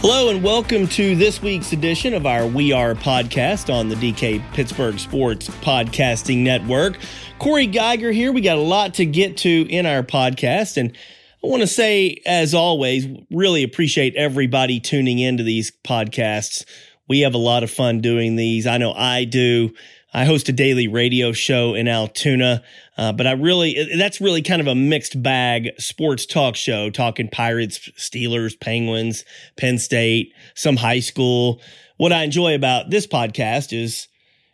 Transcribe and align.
Hello 0.00 0.28
and 0.28 0.44
welcome 0.44 0.86
to 0.86 1.16
this 1.16 1.42
week's 1.42 1.72
edition 1.72 2.14
of 2.14 2.24
our 2.24 2.46
We 2.46 2.70
Are 2.70 2.94
podcast 2.94 3.68
on 3.68 3.88
the 3.88 3.96
DK 3.96 4.40
Pittsburgh 4.52 4.96
Sports 4.96 5.48
Podcasting 5.48 6.44
Network. 6.44 6.98
Corey 7.40 7.66
Geiger 7.66 8.12
here. 8.12 8.30
We 8.30 8.40
got 8.40 8.58
a 8.58 8.62
lot 8.62 8.94
to 8.94 9.04
get 9.04 9.38
to 9.38 9.66
in 9.68 9.86
our 9.86 10.04
podcast. 10.04 10.76
And 10.76 10.96
I 11.42 11.48
want 11.48 11.62
to 11.62 11.66
say, 11.66 12.22
as 12.24 12.54
always, 12.54 13.08
really 13.32 13.64
appreciate 13.64 14.14
everybody 14.14 14.78
tuning 14.78 15.18
into 15.18 15.42
these 15.42 15.72
podcasts. 15.82 16.64
We 17.08 17.20
have 17.20 17.34
a 17.34 17.38
lot 17.38 17.64
of 17.64 17.70
fun 17.70 18.00
doing 18.00 18.36
these. 18.36 18.68
I 18.68 18.78
know 18.78 18.92
I 18.92 19.24
do. 19.24 19.74
I 20.12 20.24
host 20.24 20.48
a 20.48 20.52
daily 20.52 20.88
radio 20.88 21.32
show 21.32 21.74
in 21.74 21.86
Altoona, 21.86 22.62
uh, 22.96 23.12
but 23.12 23.26
I 23.26 23.32
really, 23.32 23.96
that's 23.96 24.20
really 24.20 24.42
kind 24.42 24.60
of 24.60 24.66
a 24.66 24.74
mixed 24.74 25.22
bag 25.22 25.70
sports 25.78 26.24
talk 26.24 26.56
show, 26.56 26.88
talking 26.90 27.28
Pirates, 27.28 27.78
Steelers, 27.98 28.58
Penguins, 28.58 29.24
Penn 29.56 29.78
State, 29.78 30.32
some 30.54 30.76
high 30.76 31.00
school. 31.00 31.60
What 31.98 32.12
I 32.12 32.22
enjoy 32.22 32.54
about 32.54 32.90
this 32.90 33.06
podcast 33.06 33.78
is, 33.78 34.08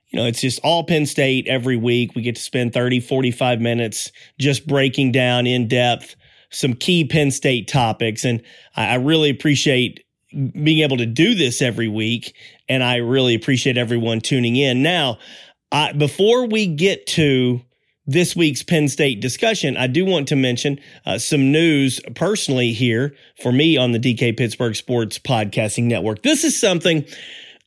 you 0.08 0.18
know, 0.18 0.26
it's 0.26 0.40
just 0.40 0.60
all 0.64 0.84
Penn 0.84 1.06
State 1.06 1.46
every 1.46 1.76
week. 1.76 2.14
We 2.14 2.22
get 2.22 2.36
to 2.36 2.42
spend 2.42 2.72
30, 2.72 3.00
45 3.00 3.60
minutes 3.60 4.10
just 4.40 4.66
breaking 4.66 5.12
down 5.12 5.46
in 5.46 5.68
depth 5.68 6.16
some 6.54 6.74
key 6.74 7.04
Penn 7.04 7.30
State 7.30 7.68
topics. 7.68 8.24
And 8.24 8.42
I, 8.76 8.90
I 8.90 8.94
really 8.94 9.30
appreciate 9.30 10.04
being 10.34 10.80
able 10.80 10.96
to 10.96 11.06
do 11.06 11.34
this 11.34 11.62
every 11.62 11.88
week. 11.88 12.34
And 12.68 12.82
I 12.82 12.96
really 12.96 13.34
appreciate 13.34 13.76
everyone 13.78 14.20
tuning 14.20 14.56
in. 14.56 14.82
Now, 14.82 15.18
I, 15.72 15.92
before 15.92 16.46
we 16.46 16.66
get 16.66 17.06
to 17.08 17.60
this 18.06 18.36
week's 18.36 18.62
Penn 18.62 18.88
State 18.88 19.20
discussion, 19.20 19.76
I 19.76 19.86
do 19.86 20.04
want 20.04 20.28
to 20.28 20.36
mention 20.36 20.78
uh, 21.06 21.18
some 21.18 21.50
news 21.50 22.00
personally 22.14 22.72
here 22.72 23.14
for 23.40 23.50
me 23.50 23.76
on 23.76 23.92
the 23.92 23.98
DK 23.98 24.36
Pittsburgh 24.36 24.76
Sports 24.76 25.18
Podcasting 25.18 25.84
Network. 25.84 26.22
This 26.22 26.44
is 26.44 26.58
something 26.58 27.06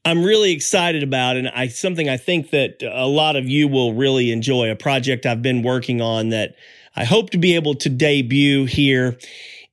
I'm 0.05 0.23
really 0.23 0.51
excited 0.51 1.03
about, 1.03 1.35
and 1.35 1.49
I 1.49 1.67
something 1.67 2.07
I 2.07 2.17
think 2.17 2.51
that 2.51 2.81
a 2.81 3.07
lot 3.07 3.35
of 3.35 3.49
you 3.49 3.67
will 3.67 3.93
really 3.93 4.31
enjoy. 4.31 4.71
A 4.71 4.75
project 4.75 5.25
I've 5.25 5.41
been 5.41 5.63
working 5.63 6.01
on 6.01 6.29
that 6.29 6.55
I 6.95 7.03
hope 7.03 7.31
to 7.31 7.37
be 7.37 7.55
able 7.55 7.75
to 7.75 7.89
debut 7.89 8.65
here 8.65 9.17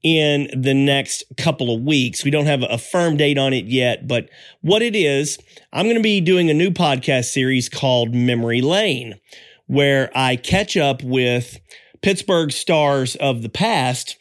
in 0.04 0.50
the 0.54 0.74
next 0.74 1.24
couple 1.38 1.74
of 1.74 1.80
weeks. 1.82 2.22
We 2.22 2.30
don't 2.30 2.46
have 2.46 2.62
a 2.62 2.76
firm 2.76 3.16
date 3.16 3.38
on 3.38 3.54
it 3.54 3.64
yet, 3.64 4.06
but 4.06 4.28
what 4.60 4.82
it 4.82 4.94
is, 4.94 5.38
I'm 5.72 5.86
going 5.86 5.96
to 5.96 6.02
be 6.02 6.20
doing 6.20 6.50
a 6.50 6.54
new 6.54 6.70
podcast 6.70 7.32
series 7.32 7.70
called 7.70 8.14
Memory 8.14 8.60
Lane, 8.60 9.18
where 9.66 10.10
I 10.14 10.36
catch 10.36 10.76
up 10.76 11.02
with 11.02 11.58
Pittsburgh 12.02 12.52
stars 12.52 13.16
of 13.16 13.40
the 13.40 13.48
past 13.48 14.18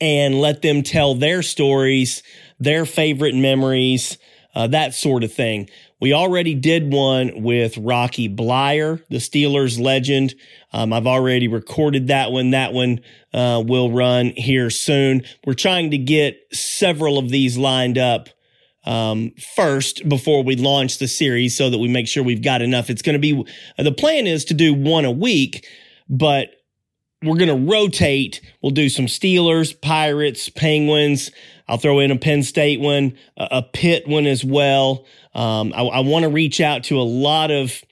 and 0.00 0.40
let 0.40 0.62
them 0.62 0.82
tell 0.82 1.14
their 1.14 1.42
stories, 1.42 2.22
their 2.58 2.86
favorite 2.86 3.34
memories, 3.34 4.16
uh, 4.54 4.66
that 4.68 4.94
sort 4.94 5.22
of 5.22 5.32
thing. 5.32 5.68
We 6.00 6.12
already 6.12 6.54
did 6.54 6.92
one 6.92 7.42
with 7.42 7.78
Rocky 7.78 8.28
Bleier, 8.28 9.02
the 9.08 9.18
Steelers 9.18 9.80
legend. 9.80 10.34
Um, 10.72 10.92
I've 10.92 11.06
already 11.06 11.48
recorded 11.48 12.08
that 12.08 12.32
one. 12.32 12.50
That 12.50 12.72
one 12.72 13.00
uh, 13.32 13.62
will 13.64 13.90
run 13.90 14.32
here 14.36 14.70
soon. 14.70 15.22
We're 15.46 15.54
trying 15.54 15.92
to 15.92 15.98
get 15.98 16.38
several 16.52 17.18
of 17.18 17.30
these 17.30 17.56
lined 17.56 17.96
up 17.96 18.28
um, 18.84 19.32
first 19.54 20.06
before 20.08 20.42
we 20.42 20.56
launch 20.56 20.98
the 20.98 21.08
series 21.08 21.56
so 21.56 21.70
that 21.70 21.78
we 21.78 21.88
make 21.88 22.08
sure 22.08 22.22
we've 22.22 22.42
got 22.42 22.60
enough. 22.60 22.90
It's 22.90 23.02
going 23.02 23.14
to 23.14 23.18
be 23.18 23.44
the 23.78 23.92
plan 23.92 24.26
is 24.26 24.44
to 24.46 24.54
do 24.54 24.74
one 24.74 25.04
a 25.04 25.10
week, 25.10 25.66
but 26.08 26.50
we're 27.22 27.38
going 27.38 27.48
to 27.48 27.72
rotate. 27.72 28.40
We'll 28.62 28.72
do 28.72 28.88
some 28.88 29.06
Steelers, 29.06 29.80
Pirates, 29.80 30.48
Penguins. 30.50 31.30
I'll 31.68 31.78
throw 31.78 31.98
in 32.00 32.10
a 32.10 32.16
Penn 32.16 32.42
State 32.42 32.80
one, 32.80 33.16
a, 33.36 33.62
Pitt 33.62 34.06
one 34.06 34.26
as 34.26 34.44
well. 34.44 35.06
Um, 35.34 35.72
I, 35.74 35.82
I 35.82 36.00
want 36.00 36.24
to 36.24 36.28
reach 36.28 36.60
out 36.60 36.84
to 36.84 37.00
a 37.00 37.02
lot 37.02 37.50
of 37.50 37.82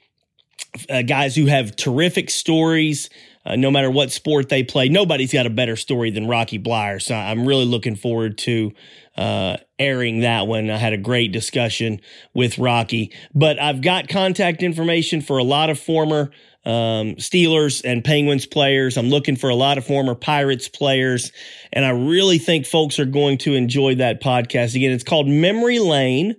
uh, 0.90 1.02
guys 1.02 1.34
who 1.34 1.46
have 1.46 1.76
terrific 1.76 2.30
stories. 2.30 3.08
Uh, 3.44 3.56
no 3.56 3.72
matter 3.72 3.90
what 3.90 4.12
sport 4.12 4.48
they 4.48 4.62
play, 4.62 4.88
nobody's 4.88 5.32
got 5.32 5.46
a 5.46 5.50
better 5.50 5.74
story 5.74 6.10
than 6.10 6.28
Rocky 6.28 6.60
Bleier. 6.60 7.02
So 7.02 7.14
I'm 7.14 7.44
really 7.44 7.64
looking 7.64 7.96
forward 7.96 8.38
to 8.38 8.72
uh, 9.16 9.56
airing 9.80 10.20
that 10.20 10.46
one. 10.46 10.70
I 10.70 10.76
had 10.76 10.92
a 10.92 10.98
great 10.98 11.32
discussion 11.32 12.00
with 12.34 12.58
Rocky, 12.58 13.12
but 13.34 13.60
I've 13.60 13.80
got 13.80 14.08
contact 14.08 14.62
information 14.62 15.20
for 15.20 15.38
a 15.38 15.42
lot 15.42 15.70
of 15.70 15.78
former 15.80 16.30
um, 16.64 17.16
Steelers 17.16 17.82
and 17.84 18.04
Penguins 18.04 18.46
players. 18.46 18.96
I'm 18.96 19.08
looking 19.08 19.36
for 19.36 19.50
a 19.50 19.54
lot 19.54 19.78
of 19.78 19.86
former 19.86 20.14
Pirates 20.14 20.68
players, 20.68 21.32
and 21.72 21.84
I 21.84 21.90
really 21.90 22.38
think 22.38 22.66
folks 22.66 22.98
are 22.98 23.04
going 23.04 23.38
to 23.38 23.54
enjoy 23.54 23.96
that 23.96 24.22
podcast. 24.22 24.74
Again, 24.74 24.92
it's 24.92 25.04
called 25.04 25.26
Memory 25.26 25.78
Lane. 25.78 26.36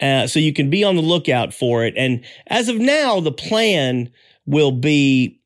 Uh, 0.00 0.26
so 0.26 0.38
you 0.40 0.54
can 0.54 0.70
be 0.70 0.82
on 0.82 0.96
the 0.96 1.02
lookout 1.02 1.52
for 1.52 1.84
it. 1.84 1.92
And 1.94 2.24
as 2.46 2.70
of 2.70 2.78
now, 2.78 3.20
the 3.20 3.32
plan 3.32 4.10
will 4.46 4.72
be 4.72 5.40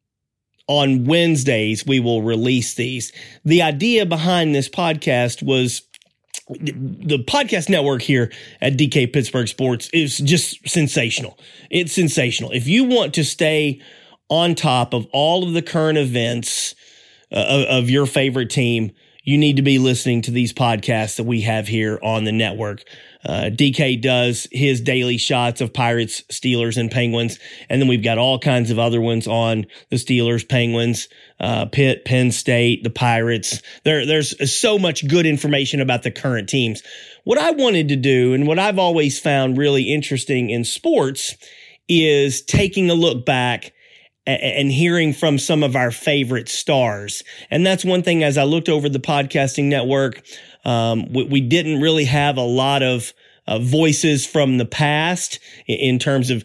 on 0.66 1.04
Wednesdays, 1.04 1.84
we 1.86 2.00
will 2.00 2.22
release 2.22 2.74
these. 2.74 3.12
The 3.44 3.62
idea 3.62 4.06
behind 4.06 4.54
this 4.54 4.68
podcast 4.68 5.42
was 5.42 5.82
the 6.48 7.22
podcast 7.26 7.68
network 7.68 8.02
here 8.02 8.32
at 8.60 8.74
DK 8.74 9.12
Pittsburgh 9.12 9.48
Sports 9.48 9.88
is 9.92 10.18
just 10.18 10.66
sensational. 10.68 11.38
It's 11.70 11.92
sensational. 11.92 12.50
If 12.52 12.66
you 12.66 12.84
want 12.84 13.14
to 13.14 13.24
stay 13.24 13.80
on 14.28 14.54
top 14.54 14.94
of 14.94 15.06
all 15.12 15.46
of 15.46 15.52
the 15.52 15.62
current 15.62 15.98
events 15.98 16.74
uh, 17.32 17.66
of 17.68 17.90
your 17.90 18.06
favorite 18.06 18.50
team, 18.50 18.92
you 19.24 19.38
need 19.38 19.56
to 19.56 19.62
be 19.62 19.78
listening 19.78 20.20
to 20.22 20.30
these 20.30 20.52
podcasts 20.52 21.16
that 21.16 21.24
we 21.24 21.40
have 21.40 21.66
here 21.66 21.98
on 22.02 22.24
the 22.24 22.32
network. 22.32 22.82
Uh, 23.26 23.48
DK 23.50 24.00
does 24.00 24.46
his 24.52 24.82
daily 24.82 25.16
shots 25.16 25.62
of 25.62 25.72
Pirates, 25.72 26.22
Steelers, 26.30 26.76
and 26.76 26.90
Penguins. 26.90 27.38
And 27.70 27.80
then 27.80 27.88
we've 27.88 28.04
got 28.04 28.18
all 28.18 28.38
kinds 28.38 28.70
of 28.70 28.78
other 28.78 29.00
ones 29.00 29.26
on 29.26 29.64
the 29.88 29.96
Steelers, 29.96 30.46
Penguins, 30.46 31.08
uh, 31.40 31.64
Pitt, 31.66 32.04
Penn 32.04 32.32
State, 32.32 32.84
the 32.84 32.90
Pirates. 32.90 33.62
There, 33.84 34.04
there's 34.04 34.52
so 34.54 34.78
much 34.78 35.08
good 35.08 35.24
information 35.24 35.80
about 35.80 36.02
the 36.02 36.10
current 36.10 36.50
teams. 36.50 36.82
What 37.24 37.38
I 37.38 37.52
wanted 37.52 37.88
to 37.88 37.96
do, 37.96 38.34
and 38.34 38.46
what 38.46 38.58
I've 38.58 38.78
always 38.78 39.18
found 39.18 39.56
really 39.56 39.84
interesting 39.84 40.50
in 40.50 40.64
sports, 40.64 41.34
is 41.88 42.42
taking 42.42 42.90
a 42.90 42.94
look 42.94 43.24
back 43.24 43.72
and 44.26 44.72
hearing 44.72 45.12
from 45.12 45.38
some 45.38 45.62
of 45.62 45.76
our 45.76 45.90
favorite 45.90 46.48
stars. 46.48 47.22
And 47.50 47.64
that's 47.66 47.84
one 47.84 48.02
thing 48.02 48.22
as 48.22 48.38
I 48.38 48.44
looked 48.44 48.68
over 48.68 48.88
the 48.88 48.98
podcasting 48.98 49.64
network, 49.64 50.22
um, 50.64 51.12
we, 51.12 51.24
we, 51.24 51.40
didn't 51.40 51.80
really 51.80 52.06
have 52.06 52.38
a 52.38 52.42
lot 52.42 52.82
of 52.82 53.12
uh, 53.46 53.58
voices 53.58 54.26
from 54.26 54.56
the 54.56 54.64
past 54.64 55.38
in 55.66 55.98
terms 55.98 56.30
of 56.30 56.42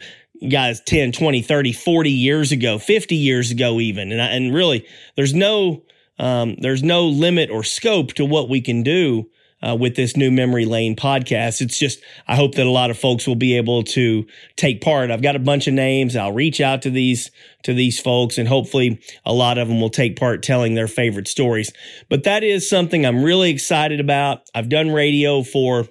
guys 0.52 0.82
10, 0.82 1.14
20, 1.14 1.42
30, 1.42 1.72
40 1.72 2.12
years 2.12 2.52
ago, 2.52 2.78
50 2.80 3.16
years 3.16 3.52
ago, 3.52 3.80
even. 3.80 4.12
And, 4.12 4.22
I, 4.22 4.28
and 4.28 4.54
really, 4.54 4.86
there's 5.16 5.34
no, 5.34 5.84
um, 6.18 6.58
there's 6.60 6.84
no 6.84 7.06
limit 7.06 7.50
or 7.50 7.64
scope 7.64 8.14
to 8.16 8.26
what 8.26 8.50
we 8.50 8.60
can 8.60 8.84
do 8.84 9.30
uh, 9.66 9.76
with 9.76 9.96
this 9.96 10.16
new 10.16 10.32
Memory 10.32 10.66
Lane 10.66 10.96
podcast. 10.96 11.62
It's 11.62 11.78
just, 11.78 12.02
I 12.28 12.36
hope 12.36 12.56
that 12.56 12.66
a 12.66 12.72
lot 12.72 12.92
of 12.92 12.98
folks 12.98 13.28
will 13.28 13.36
be 13.36 13.58
able 13.58 13.84
to 13.84 14.26
take 14.56 14.82
part. 14.82 15.12
I've 15.12 15.22
got 15.22 15.36
a 15.36 15.40
bunch 15.40 15.68
of 15.68 15.74
names. 15.74 16.16
I'll 16.16 16.32
reach 16.32 16.62
out 16.62 16.82
to 16.84 16.90
these, 16.90 17.32
to 17.64 17.74
these 17.74 18.00
folks 18.00 18.38
and 18.38 18.48
hopefully 18.48 19.00
a 19.26 19.34
lot 19.34 19.58
of 19.58 19.68
them 19.68 19.82
will 19.82 19.90
take 19.90 20.18
part 20.18 20.44
telling 20.44 20.76
their 20.76 20.88
favorite 20.88 21.28
stories. 21.28 21.72
But 22.10 22.24
that 22.24 22.44
is 22.44 22.70
something 22.70 23.06
I'm 23.06 23.24
really 23.24 23.50
excited 23.50 24.00
about. 24.00 24.44
I've 24.56 24.70
done 24.70 24.92
radio 24.92 25.44
for 25.44 25.88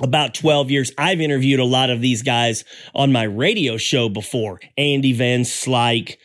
about 0.00 0.34
12 0.34 0.70
years. 0.70 0.92
I've 0.98 1.20
interviewed 1.20 1.60
a 1.60 1.64
lot 1.64 1.90
of 1.90 2.00
these 2.00 2.22
guys 2.22 2.64
on 2.94 3.12
my 3.12 3.24
radio 3.24 3.76
show 3.76 4.08
before. 4.08 4.60
Andy 4.76 5.12
Van 5.12 5.42
Slyke, 5.42 6.16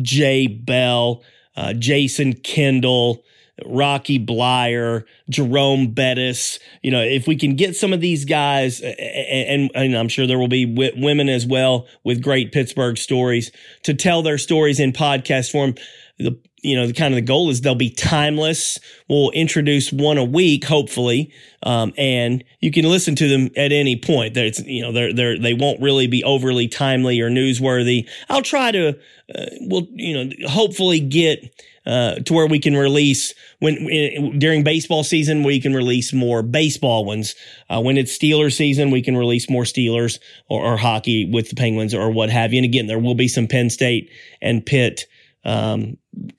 Jay 0.00 0.46
Bell, 0.46 1.22
uh, 1.56 1.74
Jason 1.74 2.34
Kendall, 2.34 3.24
Rocky 3.66 4.18
Bleier, 4.18 5.04
Jerome 5.28 5.88
Bettis. 5.88 6.58
You 6.82 6.90
know, 6.90 7.02
if 7.02 7.26
we 7.26 7.36
can 7.36 7.56
get 7.56 7.76
some 7.76 7.92
of 7.92 8.00
these 8.00 8.24
guys, 8.24 8.80
and, 8.80 9.70
and 9.74 9.96
I'm 9.96 10.08
sure 10.08 10.26
there 10.26 10.38
will 10.38 10.48
be 10.48 10.66
w- 10.66 10.92
women 10.96 11.28
as 11.28 11.46
well 11.46 11.86
with 12.04 12.22
great 12.22 12.52
Pittsburgh 12.52 12.96
stories 12.98 13.50
to 13.84 13.94
tell 13.94 14.22
their 14.22 14.38
stories 14.38 14.80
in 14.80 14.92
podcast 14.92 15.50
form. 15.50 15.74
The 16.18 16.38
you 16.62 16.76
know 16.76 16.86
the 16.86 16.92
kind 16.92 17.14
of 17.14 17.16
the 17.16 17.22
goal 17.22 17.50
is 17.50 17.60
they'll 17.60 17.74
be 17.74 17.90
timeless. 17.90 18.78
We'll 19.08 19.30
introduce 19.30 19.92
one 19.92 20.18
a 20.18 20.24
week, 20.24 20.64
hopefully, 20.64 21.32
um, 21.62 21.92
and 21.96 22.42
you 22.60 22.72
can 22.72 22.84
listen 22.84 23.14
to 23.16 23.28
them 23.28 23.50
at 23.56 23.72
any 23.72 23.96
point. 23.96 24.34
There's 24.34 24.60
you 24.66 24.82
know 24.82 24.92
they're 24.92 25.12
they 25.12 25.38
they 25.38 25.54
won't 25.54 25.80
really 25.80 26.06
be 26.06 26.24
overly 26.24 26.68
timely 26.68 27.20
or 27.20 27.30
newsworthy. 27.30 28.08
I'll 28.28 28.42
try 28.42 28.72
to, 28.72 28.98
uh, 29.34 29.46
we'll 29.60 29.86
you 29.92 30.24
know 30.24 30.48
hopefully 30.48 31.00
get 31.00 31.54
uh, 31.88 32.16
to 32.16 32.34
where 32.34 32.46
we 32.46 32.58
can 32.58 32.76
release 32.76 33.32
when 33.60 33.76
in, 33.88 34.38
during 34.38 34.62
baseball 34.62 35.02
season 35.02 35.42
we 35.42 35.58
can 35.58 35.72
release 35.72 36.12
more 36.12 36.42
baseball 36.42 37.06
ones. 37.06 37.34
Uh, 37.70 37.80
when 37.80 37.96
it's 37.96 38.16
Steelers 38.16 38.54
season, 38.54 38.90
we 38.90 39.00
can 39.00 39.16
release 39.16 39.48
more 39.48 39.62
Steelers 39.62 40.18
or, 40.50 40.62
or, 40.62 40.76
hockey 40.76 41.24
with 41.24 41.48
the 41.48 41.56
Penguins 41.56 41.94
or 41.94 42.10
what 42.10 42.28
have 42.28 42.52
you. 42.52 42.58
And 42.58 42.66
again, 42.66 42.88
there 42.88 42.98
will 42.98 43.14
be 43.14 43.26
some 43.26 43.46
Penn 43.46 43.70
State 43.70 44.10
and 44.42 44.64
Pitt 44.64 45.06
um, 45.44 45.96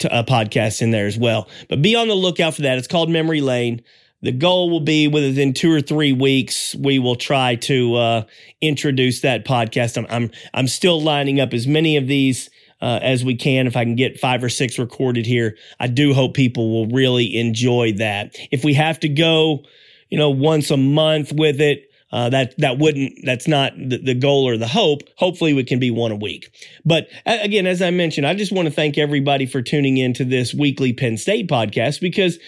uh, 0.09 0.21
podcasts 0.21 0.83
in 0.83 0.91
there 0.91 1.07
as 1.07 1.17
well. 1.17 1.49
But 1.67 1.81
be 1.81 1.95
on 1.95 2.07
the 2.07 2.15
lookout 2.15 2.53
for 2.53 2.61
that. 2.61 2.77
It's 2.77 2.87
called 2.87 3.09
Memory 3.09 3.41
Lane. 3.41 3.81
The 4.21 4.31
goal 4.31 4.69
will 4.69 4.81
be 4.81 5.07
within 5.07 5.53
two 5.53 5.71
or 5.71 5.81
three 5.81 6.13
weeks, 6.13 6.75
we 6.75 6.99
will 6.99 7.15
try 7.15 7.55
to 7.55 7.95
uh, 7.95 8.23
introduce 8.61 9.21
that 9.21 9.45
podcast. 9.45 9.97
I'm, 9.97 10.05
I'm 10.09 10.31
I'm 10.53 10.67
still 10.67 11.01
lining 11.01 11.39
up 11.39 11.53
as 11.53 11.65
many 11.65 11.95
of 11.95 12.05
these 12.07 12.49
uh, 12.81 12.99
as 13.01 13.23
we 13.23 13.35
can. 13.35 13.67
If 13.67 13.75
I 13.75 13.83
can 13.83 13.95
get 13.95 14.19
five 14.19 14.43
or 14.43 14.49
six 14.49 14.79
recorded 14.79 15.25
here, 15.25 15.57
I 15.79 15.87
do 15.87 16.13
hope 16.13 16.33
people 16.33 16.71
will 16.71 16.87
really 16.87 17.37
enjoy 17.37 17.93
that. 17.93 18.35
If 18.51 18.63
we 18.63 18.73
have 18.75 18.99
to 19.01 19.09
go, 19.09 19.63
you 20.09 20.17
know, 20.17 20.29
once 20.29 20.71
a 20.71 20.77
month 20.77 21.31
with 21.31 21.61
it, 21.61 21.89
uh, 22.11 22.29
that 22.29 22.55
that 22.57 22.79
wouldn't 22.79 23.19
that's 23.23 23.47
not 23.47 23.73
the, 23.77 23.97
the, 23.97 24.15
goal 24.15 24.47
or 24.47 24.57
the 24.57 24.67
hope. 24.67 25.03
Hopefully, 25.17 25.53
we 25.53 25.63
can 25.63 25.79
be 25.79 25.91
one 25.91 26.11
a 26.11 26.15
week. 26.15 26.49
But 26.83 27.07
again, 27.25 27.67
as 27.67 27.83
I 27.83 27.91
mentioned, 27.91 28.25
I 28.25 28.33
just 28.33 28.51
want 28.51 28.67
to 28.67 28.73
thank 28.73 28.97
everybody 28.97 29.45
for 29.45 29.61
tuning 29.61 29.97
in 29.97 30.13
to 30.13 30.25
this 30.25 30.51
weekly 30.51 30.91
Penn 30.91 31.17
State 31.17 31.47
podcast 31.47 32.01
because 32.01 32.39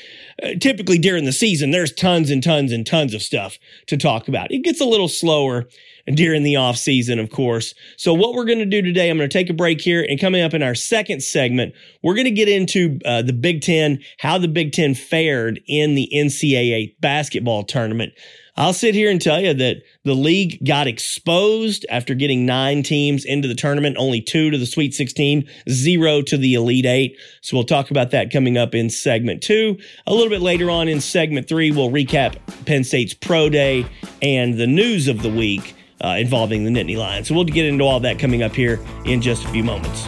uh, 0.44 0.50
typically 0.60 0.98
during 0.98 1.26
the 1.26 1.32
season 1.32 1.72
there's 1.72 1.94
tons 1.94 2.30
and 2.30 2.44
tons 2.44 2.72
and 2.72 2.86
tons 2.86 3.14
of 3.14 3.22
stuff 3.22 3.58
to 3.88 3.98
talk 3.98 4.28
about. 4.28 4.52
It 4.52 4.64
gets 4.64 4.82
a 4.82 4.86
little 4.86 5.08
slower 5.08 5.68
during 6.08 6.44
the 6.44 6.56
off 6.56 6.78
season, 6.78 7.20
of 7.20 7.30
course. 7.30 7.74
So 7.98 8.14
what 8.14 8.34
we're 8.34 8.46
going 8.46 8.60
to 8.60 8.66
do 8.66 8.82
today, 8.82 9.10
I'm 9.10 9.18
going 9.18 9.30
to 9.30 9.34
take 9.34 9.50
a 9.50 9.54
break 9.54 9.82
here 9.82 10.06
and 10.08 10.20
coming 10.20 10.42
up 10.42 10.54
in 10.54 10.64
our 10.64 10.76
second 10.76 11.22
segment, 11.24 11.74
we're 12.04 12.16
going 12.16 12.26
to 12.26 12.32
get 12.32 12.50
into 12.50 13.00
uh, 13.06 13.22
the 13.22 13.34
Big 13.34 13.62
Ten, 13.62 14.00
how 14.20 14.38
the 14.38 14.48
Big 14.48 14.72
Ten 14.72 14.96
fared 14.96 15.62
in 15.68 15.96
the 15.96 16.10
NCAA 16.14 16.96
basketball 17.02 17.64
tournament. 17.64 18.14
I'll 18.58 18.74
sit 18.74 18.96
here 18.96 19.10
and 19.10 19.22
tell 19.22 19.40
you 19.40 19.54
that 19.54 19.78
the 20.04 20.14
league 20.14 20.60
got 20.66 20.88
exposed 20.88 21.86
after 21.90 22.14
getting 22.14 22.46
nine 22.46 22.84
teams 22.84 23.24
into 23.24 23.48
the 23.48 23.56
tournament, 23.56 23.96
only 23.98 24.22
two 24.22 24.50
to 24.52 24.58
the 24.58 24.66
Sweet 24.66 24.94
16, 24.94 25.48
zero 25.70 26.22
to 26.24 26.38
the 26.38 26.56
Elite 26.56 26.86
Eight. 26.86 27.18
So 27.42 27.56
we'll 27.56 27.66
talk 27.66 27.92
about 27.92 28.12
that 28.12 28.32
coming 28.32 28.58
up 28.58 28.76
in 28.76 28.90
segment 28.90 29.42
two. 29.42 29.78
A 30.06 30.14
little 30.14 30.30
bit 30.30 30.42
later 30.42 30.70
on 30.70 30.88
in 30.88 31.00
segment 31.00 31.48
three, 31.48 31.72
we'll 31.72 31.92
recap 31.92 32.36
Penn 32.66 32.84
State's 32.84 33.14
Pro 33.14 33.50
Day 33.50 33.86
and 34.22 34.58
the 34.58 34.68
news 34.68 35.08
of 35.08 35.22
the 35.22 35.30
week 35.30 35.76
uh, 36.04 36.18
involving 36.20 36.66
the 36.66 36.72
Nittany 36.72 36.98
Lions. 36.98 37.28
So 37.28 37.36
we'll 37.36 37.46
get 37.46 37.66
into 37.66 37.84
all 37.84 38.00
that 38.02 38.20
coming 38.20 38.44
up 38.44 38.56
here 38.56 38.80
in 39.06 39.22
just 39.22 39.46
a 39.46 39.48
few 39.50 39.64
moments. 39.64 40.08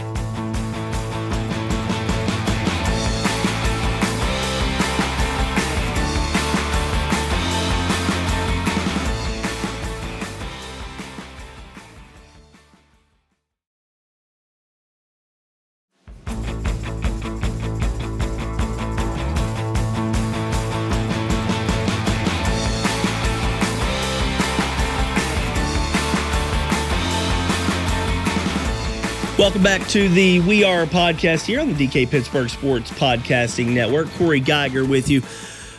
Welcome 29.54 29.80
back 29.80 29.88
to 29.90 30.08
the 30.08 30.40
We 30.40 30.64
Are 30.64 30.84
podcast 30.84 31.46
here 31.46 31.60
on 31.60 31.72
the 31.72 31.86
DK 31.86 32.10
Pittsburgh 32.10 32.50
Sports 32.50 32.90
Podcasting 32.90 33.68
Network. 33.68 34.08
Corey 34.14 34.40
Geiger 34.40 34.84
with 34.84 35.08
you. 35.08 35.22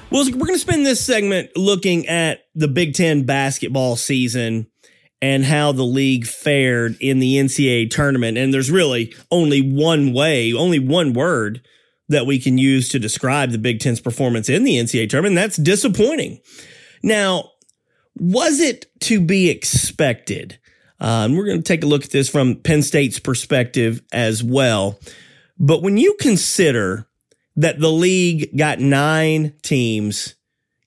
Well, 0.09 0.23
we're 0.23 0.45
going 0.47 0.53
to 0.53 0.59
spend 0.59 0.85
this 0.85 1.05
segment 1.05 1.49
looking 1.57 2.07
at 2.07 2.45
the 2.55 2.69
Big 2.69 2.93
Ten 2.93 3.23
basketball 3.23 3.97
season 3.97 4.67
and 5.21 5.43
how 5.43 5.73
the 5.73 5.83
league 5.83 6.25
fared 6.25 6.95
in 7.01 7.19
the 7.19 7.35
NCAA 7.35 7.89
tournament. 7.89 8.37
And 8.37 8.53
there's 8.53 8.71
really 8.71 9.13
only 9.29 9.59
one 9.59 10.13
way, 10.13 10.53
only 10.53 10.79
one 10.79 11.11
word 11.11 11.59
that 12.07 12.25
we 12.25 12.39
can 12.39 12.57
use 12.57 12.87
to 12.89 12.97
describe 12.97 13.51
the 13.51 13.57
Big 13.57 13.81
Ten's 13.81 13.99
performance 13.99 14.47
in 14.47 14.63
the 14.63 14.77
NCAA 14.77 15.09
tournament. 15.09 15.33
And 15.33 15.37
that's 15.37 15.57
disappointing. 15.57 16.39
Now, 17.03 17.49
was 18.15 18.61
it 18.61 18.85
to 19.01 19.19
be 19.19 19.49
expected? 19.49 20.59
Uh, 20.99 21.23
and 21.25 21.37
we're 21.37 21.45
going 21.45 21.61
to 21.61 21.63
take 21.63 21.83
a 21.83 21.87
look 21.87 22.05
at 22.05 22.11
this 22.11 22.29
from 22.29 22.55
Penn 22.55 22.81
State's 22.81 23.19
perspective 23.19 24.01
as 24.11 24.43
well. 24.43 24.99
But 25.57 25.81
when 25.81 25.97
you 25.97 26.15
consider 26.19 27.07
that 27.55 27.79
the 27.79 27.91
league 27.91 28.57
got 28.57 28.79
nine 28.79 29.53
teams 29.61 30.35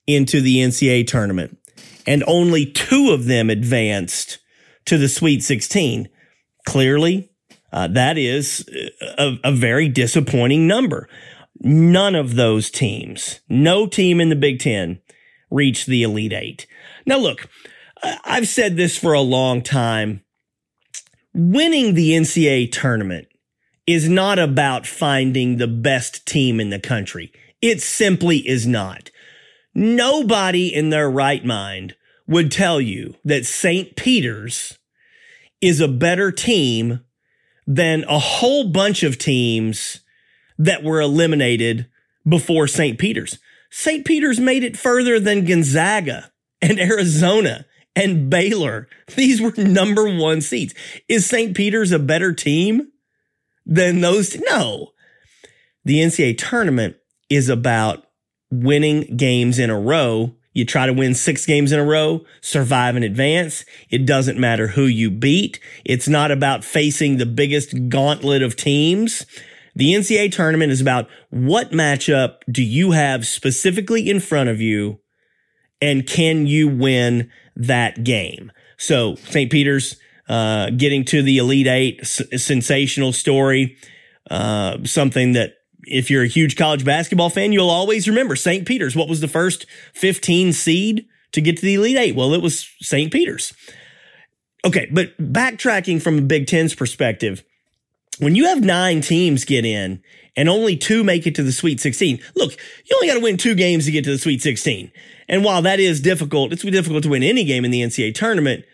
into 0.07 0.41
the 0.41 0.57
NCAA 0.57 1.07
tournament 1.07 1.57
and 2.05 2.23
only 2.27 2.65
two 2.65 3.11
of 3.11 3.25
them 3.25 3.49
advanced 3.49 4.39
to 4.85 4.97
the 4.97 5.09
Sweet 5.09 5.43
16, 5.43 6.09
clearly 6.65 7.29
uh, 7.71 7.87
that 7.87 8.17
is 8.17 8.67
a, 9.17 9.37
a 9.43 9.51
very 9.51 9.87
disappointing 9.89 10.67
number. 10.67 11.07
None 11.61 12.15
of 12.15 12.35
those 12.35 12.71
teams, 12.71 13.41
no 13.49 13.85
team 13.85 14.21
in 14.21 14.29
the 14.29 14.35
Big 14.35 14.59
Ten 14.59 15.01
reached 15.51 15.87
the 15.87 16.03
Elite 16.03 16.33
Eight. 16.33 16.67
Now, 17.05 17.17
look, 17.17 17.49
I've 18.01 18.47
said 18.47 18.77
this 18.77 18.97
for 18.97 19.13
a 19.13 19.21
long 19.21 19.61
time. 19.61 20.23
Winning 21.33 21.93
the 21.93 22.11
NCAA 22.11 22.71
tournament 22.71 23.27
is 23.85 24.07
not 24.07 24.39
about 24.39 24.85
finding 24.85 25.57
the 25.57 25.67
best 25.67 26.25
team 26.25 26.59
in 26.59 26.69
the 26.69 26.79
country. 26.79 27.31
It 27.61 27.81
simply 27.81 28.47
is 28.47 28.65
not. 28.65 29.11
Nobody 29.73 30.73
in 30.73 30.89
their 30.89 31.09
right 31.09 31.43
mind 31.43 31.95
would 32.27 32.51
tell 32.51 32.79
you 32.79 33.15
that 33.25 33.45
St. 33.45 33.95
Peter's 33.95 34.77
is 35.61 35.79
a 35.81 35.87
better 35.87 36.31
team 36.31 37.01
than 37.67 38.03
a 38.05 38.19
whole 38.19 38.69
bunch 38.69 39.03
of 39.03 39.17
teams 39.17 40.01
that 40.57 40.83
were 40.83 41.01
eliminated 41.01 41.87
before 42.27 42.67
St. 42.67 42.97
Peter's. 42.97 43.39
St. 43.71 44.05
Peter's 44.05 44.39
made 44.39 44.63
it 44.63 44.77
further 44.77 45.19
than 45.19 45.45
Gonzaga 45.45 46.31
and 46.61 46.79
Arizona 46.79 47.65
and 47.99 48.29
Baylor. 48.29 48.87
These 49.15 49.41
were 49.41 49.53
number 49.57 50.09
one 50.09 50.41
seeds. 50.41 50.73
Is 51.07 51.25
St. 51.25 51.55
Peter's 51.55 51.91
a 51.91 51.99
better 51.99 52.33
team 52.33 52.91
than 53.65 54.01
those? 54.01 54.37
No. 54.49 54.91
The 55.85 55.99
NCAA 55.99 56.37
tournament 56.37 56.97
is 57.29 57.49
about 57.49 58.05
winning 58.51 59.15
games 59.17 59.59
in 59.59 59.69
a 59.69 59.79
row. 59.79 60.35
You 60.53 60.65
try 60.65 60.87
to 60.87 60.93
win 60.93 61.13
six 61.13 61.45
games 61.45 61.71
in 61.71 61.79
a 61.79 61.85
row, 61.85 62.25
survive 62.41 62.95
in 62.95 63.03
advance. 63.03 63.65
It 63.89 64.05
doesn't 64.05 64.39
matter 64.39 64.67
who 64.67 64.83
you 64.83 65.11
beat. 65.11 65.59
It's 65.85 66.07
not 66.07 66.31
about 66.31 66.63
facing 66.63 67.17
the 67.17 67.25
biggest 67.25 67.89
gauntlet 67.89 68.41
of 68.41 68.55
teams. 68.55 69.25
The 69.75 69.93
NCAA 69.93 70.31
tournament 70.31 70.71
is 70.71 70.81
about 70.81 71.07
what 71.29 71.71
matchup 71.71 72.39
do 72.51 72.63
you 72.63 72.91
have 72.91 73.27
specifically 73.27 74.09
in 74.09 74.19
front 74.19 74.49
of 74.49 74.59
you 74.59 74.99
and 75.81 76.05
can 76.05 76.47
you 76.47 76.67
win 76.67 77.29
that 77.59 78.03
game. 78.03 78.51
So 78.77 79.15
St. 79.15 79.51
Peter's 79.51 79.97
uh, 80.27 80.69
getting 80.71 81.05
to 81.05 81.21
the 81.21 81.37
Elite 81.37 81.67
Eight, 81.67 81.99
s- 82.01 82.21
sensational 82.37 83.11
story, 83.13 83.77
uh, 84.29 84.77
something 84.85 85.33
that 85.33 85.55
if 85.83 86.09
you're 86.09 86.23
a 86.23 86.27
huge 86.27 86.55
college 86.55 86.85
basketball 86.85 87.29
fan, 87.29 87.51
you'll 87.51 87.69
always 87.69 88.07
remember 88.07 88.35
St. 88.35 88.67
Peter's. 88.67 88.95
What 88.95 89.09
was 89.09 89.21
the 89.21 89.27
first 89.27 89.65
15 89.93 90.53
seed 90.53 91.05
to 91.31 91.41
get 91.41 91.57
to 91.57 91.61
the 91.63 91.75
Elite 91.75 91.97
Eight? 91.97 92.15
Well, 92.15 92.33
it 92.33 92.41
was 92.41 92.69
St. 92.79 93.11
Peter's. 93.11 93.53
Okay, 94.65 94.87
but 94.91 95.17
backtracking 95.17 96.01
from 96.01 96.17
a 96.17 96.21
Big 96.21 96.47
Ten's 96.47 96.75
perspective, 96.75 97.43
when 98.19 98.35
you 98.35 98.45
have 98.45 98.61
nine 98.61 99.01
teams 99.01 99.45
get 99.45 99.65
in 99.65 100.03
and 100.35 100.49
only 100.49 100.75
two 100.75 101.03
make 101.03 101.25
it 101.25 101.35
to 101.35 101.43
the 101.43 101.51
Sweet 101.53 101.79
16, 101.79 102.19
look, 102.35 102.51
you 102.85 102.95
only 102.95 103.07
got 103.07 103.13
to 103.15 103.21
win 103.21 103.37
two 103.37 103.55
games 103.55 103.85
to 103.85 103.91
get 103.91 104.03
to 104.03 104.11
the 104.11 104.17
Sweet 104.17 104.41
16. 104.41 104.91
And 105.29 105.43
while 105.43 105.61
that 105.61 105.79
is 105.79 106.01
difficult, 106.01 106.51
it's 106.51 106.63
difficult 106.63 107.03
to 107.03 107.09
win 107.09 107.21
any 107.21 107.43
game 107.43 107.63
in 107.63 107.71
the 107.71 107.83
NCAA 107.83 108.15
tournament. 108.15 108.65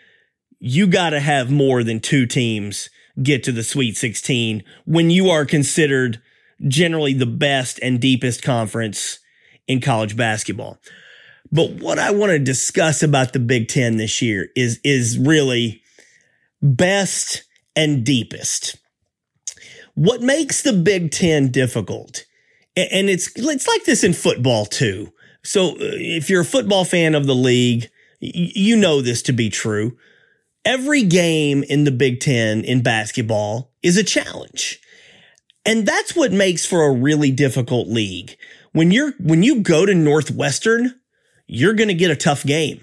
You 0.59 0.87
got 0.87 1.09
to 1.09 1.19
have 1.19 1.51
more 1.51 1.83
than 1.83 1.99
two 1.99 2.25
teams 2.25 2.89
get 3.21 3.43
to 3.43 3.51
the 3.51 3.63
Sweet 3.63 3.97
16 3.97 4.63
when 4.85 5.09
you 5.09 5.29
are 5.29 5.45
considered 5.45 6.21
generally 6.67 7.13
the 7.13 7.25
best 7.25 7.77
and 7.83 7.99
deepest 7.99 8.41
conference 8.41 9.19
in 9.67 9.81
college 9.81 10.15
basketball. 10.15 10.79
But 11.51 11.73
what 11.73 11.99
I 11.99 12.11
want 12.11 12.31
to 12.31 12.39
discuss 12.39 13.03
about 13.03 13.33
the 13.33 13.39
Big 13.39 13.67
Ten 13.67 13.97
this 13.97 14.21
year 14.21 14.47
is, 14.55 14.79
is 14.83 15.17
really 15.17 15.83
best 16.61 17.43
and 17.75 18.05
deepest. 18.05 18.77
What 19.93 20.21
makes 20.21 20.61
the 20.61 20.73
Big 20.73 21.11
Ten 21.11 21.51
difficult? 21.51 22.25
And 22.77 23.09
it's, 23.09 23.31
it's 23.35 23.67
like 23.67 23.83
this 23.83 24.03
in 24.03 24.13
football 24.13 24.65
too. 24.65 25.11
So 25.45 25.71
uh, 25.71 25.75
if 25.79 26.29
you're 26.29 26.41
a 26.41 26.45
football 26.45 26.85
fan 26.85 27.15
of 27.15 27.25
the 27.25 27.35
league, 27.35 27.89
you 28.19 28.75
know 28.75 29.01
this 29.01 29.21
to 29.23 29.33
be 29.33 29.49
true. 29.49 29.97
Every 30.63 31.03
game 31.03 31.63
in 31.63 31.83
the 31.83 31.91
Big 31.91 32.19
Ten 32.19 32.63
in 32.63 32.81
basketball 32.81 33.71
is 33.83 33.97
a 33.97 34.03
challenge. 34.03 34.81
And 35.65 35.85
that's 35.85 36.15
what 36.15 36.31
makes 36.31 36.65
for 36.65 36.83
a 36.83 36.91
really 36.91 37.31
difficult 37.31 37.87
league. 37.87 38.35
When 38.71 38.91
you're, 38.91 39.13
when 39.19 39.43
you 39.43 39.61
go 39.61 39.85
to 39.85 39.93
Northwestern, 39.93 40.99
you're 41.47 41.73
going 41.73 41.87
to 41.87 41.93
get 41.93 42.11
a 42.11 42.15
tough 42.15 42.43
game. 42.43 42.81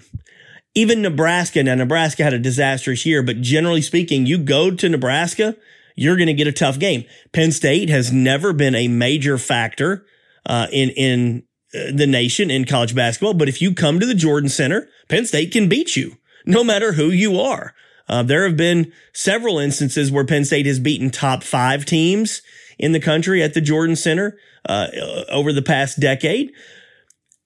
Even 0.75 1.01
Nebraska, 1.01 1.61
now 1.61 1.75
Nebraska 1.75 2.23
had 2.23 2.33
a 2.33 2.39
disastrous 2.39 3.05
year, 3.05 3.21
but 3.21 3.41
generally 3.41 3.81
speaking, 3.81 4.25
you 4.25 4.37
go 4.37 4.71
to 4.71 4.89
Nebraska, 4.89 5.55
you're 5.95 6.15
going 6.15 6.27
to 6.27 6.33
get 6.33 6.47
a 6.47 6.53
tough 6.53 6.79
game. 6.79 7.03
Penn 7.31 7.51
State 7.51 7.89
has 7.89 8.11
never 8.11 8.53
been 8.53 8.73
a 8.73 8.87
major 8.87 9.37
factor 9.37 10.05
uh, 10.45 10.67
in 10.71 10.89
in 10.91 11.43
the 11.73 12.07
nation 12.07 12.51
in 12.51 12.65
college 12.65 12.95
basketball, 12.95 13.33
but 13.33 13.49
if 13.49 13.61
you 13.61 13.73
come 13.73 13.99
to 13.99 14.05
the 14.05 14.13
Jordan 14.13 14.49
Center, 14.49 14.87
Penn 15.09 15.25
State 15.25 15.51
can 15.51 15.67
beat 15.67 15.95
you 15.95 16.17
no 16.45 16.63
matter 16.63 16.93
who 16.93 17.09
you 17.09 17.39
are. 17.39 17.73
Uh, 18.07 18.21
there 18.21 18.47
have 18.47 18.57
been 18.57 18.91
several 19.13 19.59
instances 19.59 20.11
where 20.11 20.25
Penn 20.25 20.45
State 20.45 20.65
has 20.65 20.79
beaten 20.79 21.09
top 21.09 21.43
five 21.43 21.85
teams 21.85 22.41
in 22.77 22.91
the 22.91 22.99
country 22.99 23.41
at 23.41 23.53
the 23.53 23.61
Jordan 23.61 23.95
Center 23.95 24.37
uh, 24.67 24.87
over 25.29 25.53
the 25.53 25.61
past 25.61 25.99
decade. 25.99 26.51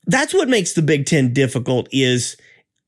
That's 0.05 0.33
what 0.33 0.49
makes 0.49 0.73
the 0.73 0.81
Big 0.81 1.05
Ten 1.05 1.33
difficult 1.33 1.87
is 1.91 2.37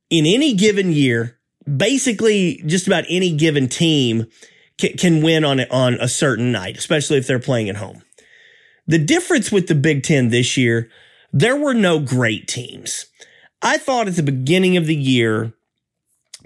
in 0.09 0.25
any 0.25 0.55
given 0.55 0.91
year, 0.91 1.37
basically 1.77 2.63
just 2.65 2.87
about 2.87 3.05
any 3.07 3.35
given 3.35 3.67
team 3.67 4.25
can, 4.77 4.93
can 4.93 5.21
win 5.21 5.43
on, 5.43 5.59
on 5.69 5.95
a 5.95 6.07
certain 6.07 6.51
night, 6.51 6.77
especially 6.77 7.17
if 7.17 7.27
they're 7.27 7.39
playing 7.39 7.69
at 7.69 7.77
home. 7.77 8.01
The 8.87 8.97
difference 8.97 9.51
with 9.51 9.67
the 9.67 9.75
Big 9.75 10.01
Ten 10.03 10.29
this 10.29 10.57
year, 10.57 10.89
there 11.31 11.55
were 11.55 11.73
no 11.73 11.99
great 11.99 12.47
teams. 12.47 13.05
I 13.61 13.77
thought 13.77 14.07
at 14.07 14.15
the 14.15 14.23
beginning 14.23 14.77
of 14.77 14.85
the 14.85 14.95
year, 14.95 15.53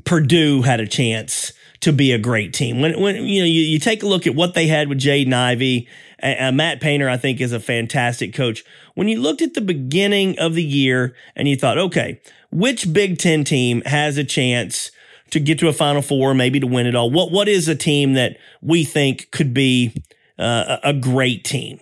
Purdue 0.04 0.64
had 0.64 0.80
a 0.80 0.88
chance 0.88 1.54
to 1.82 1.92
be 1.92 2.12
a 2.12 2.18
great 2.18 2.54
team. 2.54 2.82
When, 2.82 3.00
when 3.00 3.16
you 3.26 3.42
know, 3.42 3.46
you, 3.46 3.62
you 3.62 3.80
take 3.80 4.04
a 4.04 4.08
look 4.08 4.26
at 4.26 4.36
what 4.36 4.54
they 4.54 4.68
had 4.68 4.88
with 4.88 5.00
Jaden 5.00 5.34
Ivey, 5.34 5.88
uh, 6.22 6.52
Matt 6.52 6.80
Painter, 6.80 7.10
I 7.10 7.18
think 7.18 7.42
is 7.42 7.52
a 7.52 7.60
fantastic 7.60 8.34
coach. 8.34 8.64
When 8.96 9.08
you 9.08 9.20
looked 9.20 9.42
at 9.42 9.54
the 9.54 9.62
beginning 9.62 10.40
of 10.40 10.56
the 10.56 10.64
year 10.64 11.16
and 11.36 11.48
you 11.48 11.56
thought, 11.56 11.78
okay, 11.78 12.22
which 12.52 12.94
Big 12.94 13.18
Ten 13.18 13.44
team 13.44 13.82
has 13.86 14.18
a 14.18 14.24
chance 14.24 14.92
to 15.32 15.40
get 15.40 15.60
to 15.60 15.68
a 15.68 15.74
Final 15.74 16.02
Four, 16.02 16.34
maybe 16.34 16.60
to 16.60 16.68
win 16.68 16.86
it 16.86 16.96
all? 16.96 17.12
What, 17.12 17.32
what 17.32 17.48
is 17.48 17.68
a 17.68 17.76
team 17.76 18.14
that 18.14 18.38
we 18.62 18.84
think 18.84 19.32
could 19.32 19.54
be 19.54 20.04
uh, 20.40 20.78
a 20.84 20.94
great 20.94 21.44
team? 21.44 21.80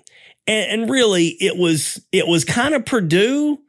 And, 0.47 0.81
and 0.81 0.89
really 0.89 1.27
it 1.39 1.57
was, 1.57 2.05
it 2.11 2.27
was 2.27 2.45
kind 2.45 2.73
of 2.73 2.85
Purdue 2.85 3.59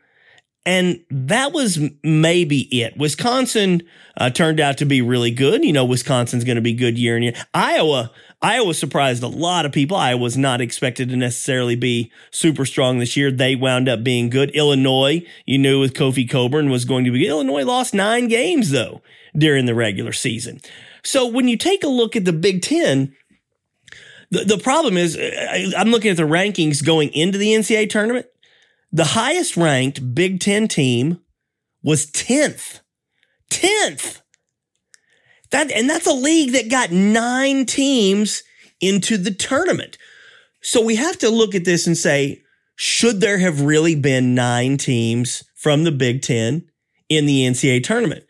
and 0.64 1.04
that 1.10 1.52
was 1.52 1.78
maybe 2.04 2.60
it. 2.82 2.96
Wisconsin 2.96 3.82
uh, 4.16 4.30
turned 4.30 4.60
out 4.60 4.78
to 4.78 4.84
be 4.84 5.02
really 5.02 5.32
good. 5.32 5.64
You 5.64 5.72
know, 5.72 5.84
Wisconsin's 5.84 6.44
going 6.44 6.56
to 6.56 6.62
be 6.62 6.72
good 6.72 6.96
year 6.96 7.16
and 7.16 7.24
year. 7.24 7.34
Iowa, 7.52 8.12
Iowa 8.40 8.72
surprised 8.74 9.24
a 9.24 9.28
lot 9.28 9.66
of 9.66 9.72
people. 9.72 9.96
Iowa 9.96 10.20
was 10.20 10.36
not 10.36 10.60
expected 10.60 11.08
to 11.08 11.16
necessarily 11.16 11.74
be 11.74 12.12
super 12.30 12.64
strong 12.64 13.00
this 13.00 13.16
year. 13.16 13.32
They 13.32 13.56
wound 13.56 13.88
up 13.88 14.04
being 14.04 14.30
good. 14.30 14.50
Illinois, 14.50 15.26
you 15.46 15.58
knew 15.58 15.80
with 15.80 15.94
Kofi 15.94 16.30
Cockburn 16.30 16.70
was 16.70 16.84
going 16.84 17.04
to 17.06 17.10
be. 17.10 17.26
Illinois 17.26 17.64
lost 17.64 17.92
nine 17.92 18.28
games 18.28 18.70
though 18.70 19.02
during 19.36 19.66
the 19.66 19.74
regular 19.74 20.12
season. 20.12 20.60
So 21.02 21.26
when 21.26 21.48
you 21.48 21.56
take 21.56 21.82
a 21.82 21.88
look 21.88 22.14
at 22.14 22.24
the 22.24 22.32
Big 22.32 22.62
Ten, 22.62 23.16
the, 24.32 24.44
the 24.44 24.58
problem 24.58 24.96
is 24.96 25.16
I, 25.16 25.72
I'm 25.76 25.90
looking 25.90 26.10
at 26.10 26.16
the 26.16 26.22
rankings 26.22 26.84
going 26.84 27.10
into 27.12 27.38
the 27.38 27.52
NCAA 27.52 27.90
tournament. 27.90 28.26
The 28.90 29.04
highest 29.04 29.58
ranked 29.58 30.14
Big 30.14 30.40
Ten 30.40 30.68
team 30.68 31.20
was 31.82 32.06
10th. 32.06 32.80
10th. 33.50 34.22
That, 35.50 35.70
and 35.70 35.88
that's 35.88 36.06
a 36.06 36.14
league 36.14 36.52
that 36.52 36.70
got 36.70 36.90
nine 36.90 37.66
teams 37.66 38.42
into 38.80 39.18
the 39.18 39.32
tournament. 39.32 39.98
So 40.62 40.82
we 40.82 40.96
have 40.96 41.18
to 41.18 41.28
look 41.28 41.54
at 41.54 41.66
this 41.66 41.86
and 41.86 41.96
say, 41.96 42.42
should 42.76 43.20
there 43.20 43.38
have 43.38 43.60
really 43.60 43.94
been 43.94 44.34
nine 44.34 44.78
teams 44.78 45.44
from 45.54 45.84
the 45.84 45.92
Big 45.92 46.22
Ten 46.22 46.70
in 47.10 47.26
the 47.26 47.46
NCAA 47.46 47.84
tournament? 47.84 48.24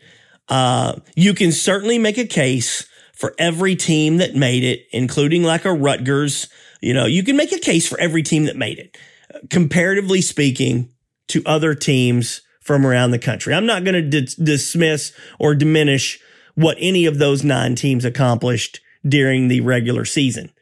Uh, 0.49 0.97
you 1.15 1.33
can 1.33 1.53
certainly 1.53 1.99
make 1.99 2.19
a 2.19 2.27
case 2.27 2.89
for 3.23 3.37
every 3.39 3.77
team 3.77 4.17
that 4.17 4.35
made 4.35 4.65
it, 4.65 4.89
including 4.91 5.45
like 5.45 5.65
a 5.65 5.73
Rutgers. 5.73 6.49
You 6.81 6.93
know, 6.93 7.07
you 7.07 7.23
can 7.23 7.37
make 7.37 7.53
a 7.53 7.59
case 7.61 7.89
for 7.89 7.97
every 8.01 8.25
team 8.25 8.47
that 8.47 8.57
made 8.57 8.81
it 8.81 8.99
comparatively 9.49 10.21
speaking, 10.21 10.89
to 11.29 11.41
other 11.47 11.73
teams 11.73 12.43
from 12.61 12.85
around 12.85 13.13
the 13.13 13.21
country. 13.21 13.55
I'm 13.55 13.65
not 13.65 13.85
going 13.85 14.11
to 14.11 14.21
dismiss 14.21 15.13
or 15.39 15.55
diminish 15.55 16.19
what 16.57 16.77
any 16.81 17.07
of 17.07 17.19
those 17.19 17.45
nine 17.45 17.77
teams 17.77 18.05
accomplished 18.05 18.81
during 19.07 19.47
the 19.47 19.61
regular 19.61 20.05
season. 20.05 20.53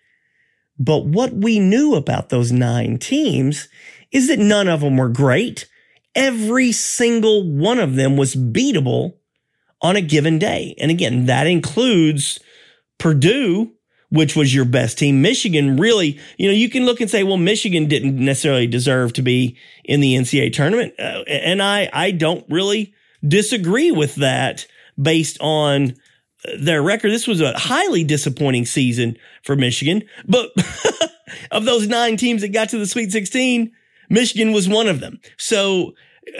But 0.78 1.06
what 1.06 1.32
we 1.32 1.58
knew 1.58 1.94
about 1.94 2.28
those 2.28 2.52
nine 2.52 2.98
teams 2.98 3.68
is 4.12 4.28
that 4.28 4.38
none 4.38 4.68
of 4.68 4.82
them 4.82 4.98
were 4.98 5.08
great. 5.08 5.66
Every 6.14 6.72
single 6.72 7.50
one 7.50 7.78
of 7.78 7.96
them 7.96 8.18
was 8.18 8.36
beatable 8.36 9.14
on 9.80 9.96
a 9.96 10.02
given 10.02 10.38
day. 10.38 10.74
And 10.78 10.90
again, 10.90 11.24
that 11.24 11.46
includes 11.46 12.38
Purdue, 13.00 13.72
which 14.10 14.36
was 14.36 14.54
your 14.54 14.64
best 14.64 14.98
team. 14.98 15.22
Michigan 15.22 15.76
really, 15.76 16.20
you 16.36 16.46
know, 16.46 16.54
you 16.54 16.68
can 16.68 16.84
look 16.84 17.00
and 17.00 17.10
say, 17.10 17.24
well, 17.24 17.36
Michigan 17.36 17.86
didn't 17.86 18.16
necessarily 18.16 18.66
deserve 18.66 19.12
to 19.14 19.22
be 19.22 19.56
in 19.84 20.00
the 20.00 20.14
NCAA 20.14 20.52
tournament. 20.52 20.94
Uh, 20.98 21.24
and 21.26 21.62
I, 21.62 21.88
I 21.92 22.10
don't 22.12 22.44
really 22.48 22.94
disagree 23.26 23.90
with 23.90 24.16
that 24.16 24.66
based 25.00 25.38
on 25.40 25.96
their 26.58 26.82
record. 26.82 27.10
This 27.10 27.26
was 27.26 27.40
a 27.40 27.58
highly 27.58 28.04
disappointing 28.04 28.66
season 28.66 29.16
for 29.42 29.56
Michigan, 29.56 30.02
but 30.26 30.50
of 31.50 31.64
those 31.64 31.86
nine 31.86 32.16
teams 32.16 32.42
that 32.42 32.52
got 32.52 32.68
to 32.70 32.78
the 32.78 32.86
Sweet 32.86 33.12
16, 33.12 33.72
Michigan 34.08 34.52
was 34.52 34.68
one 34.68 34.88
of 34.88 35.00
them. 35.00 35.20
So 35.36 35.94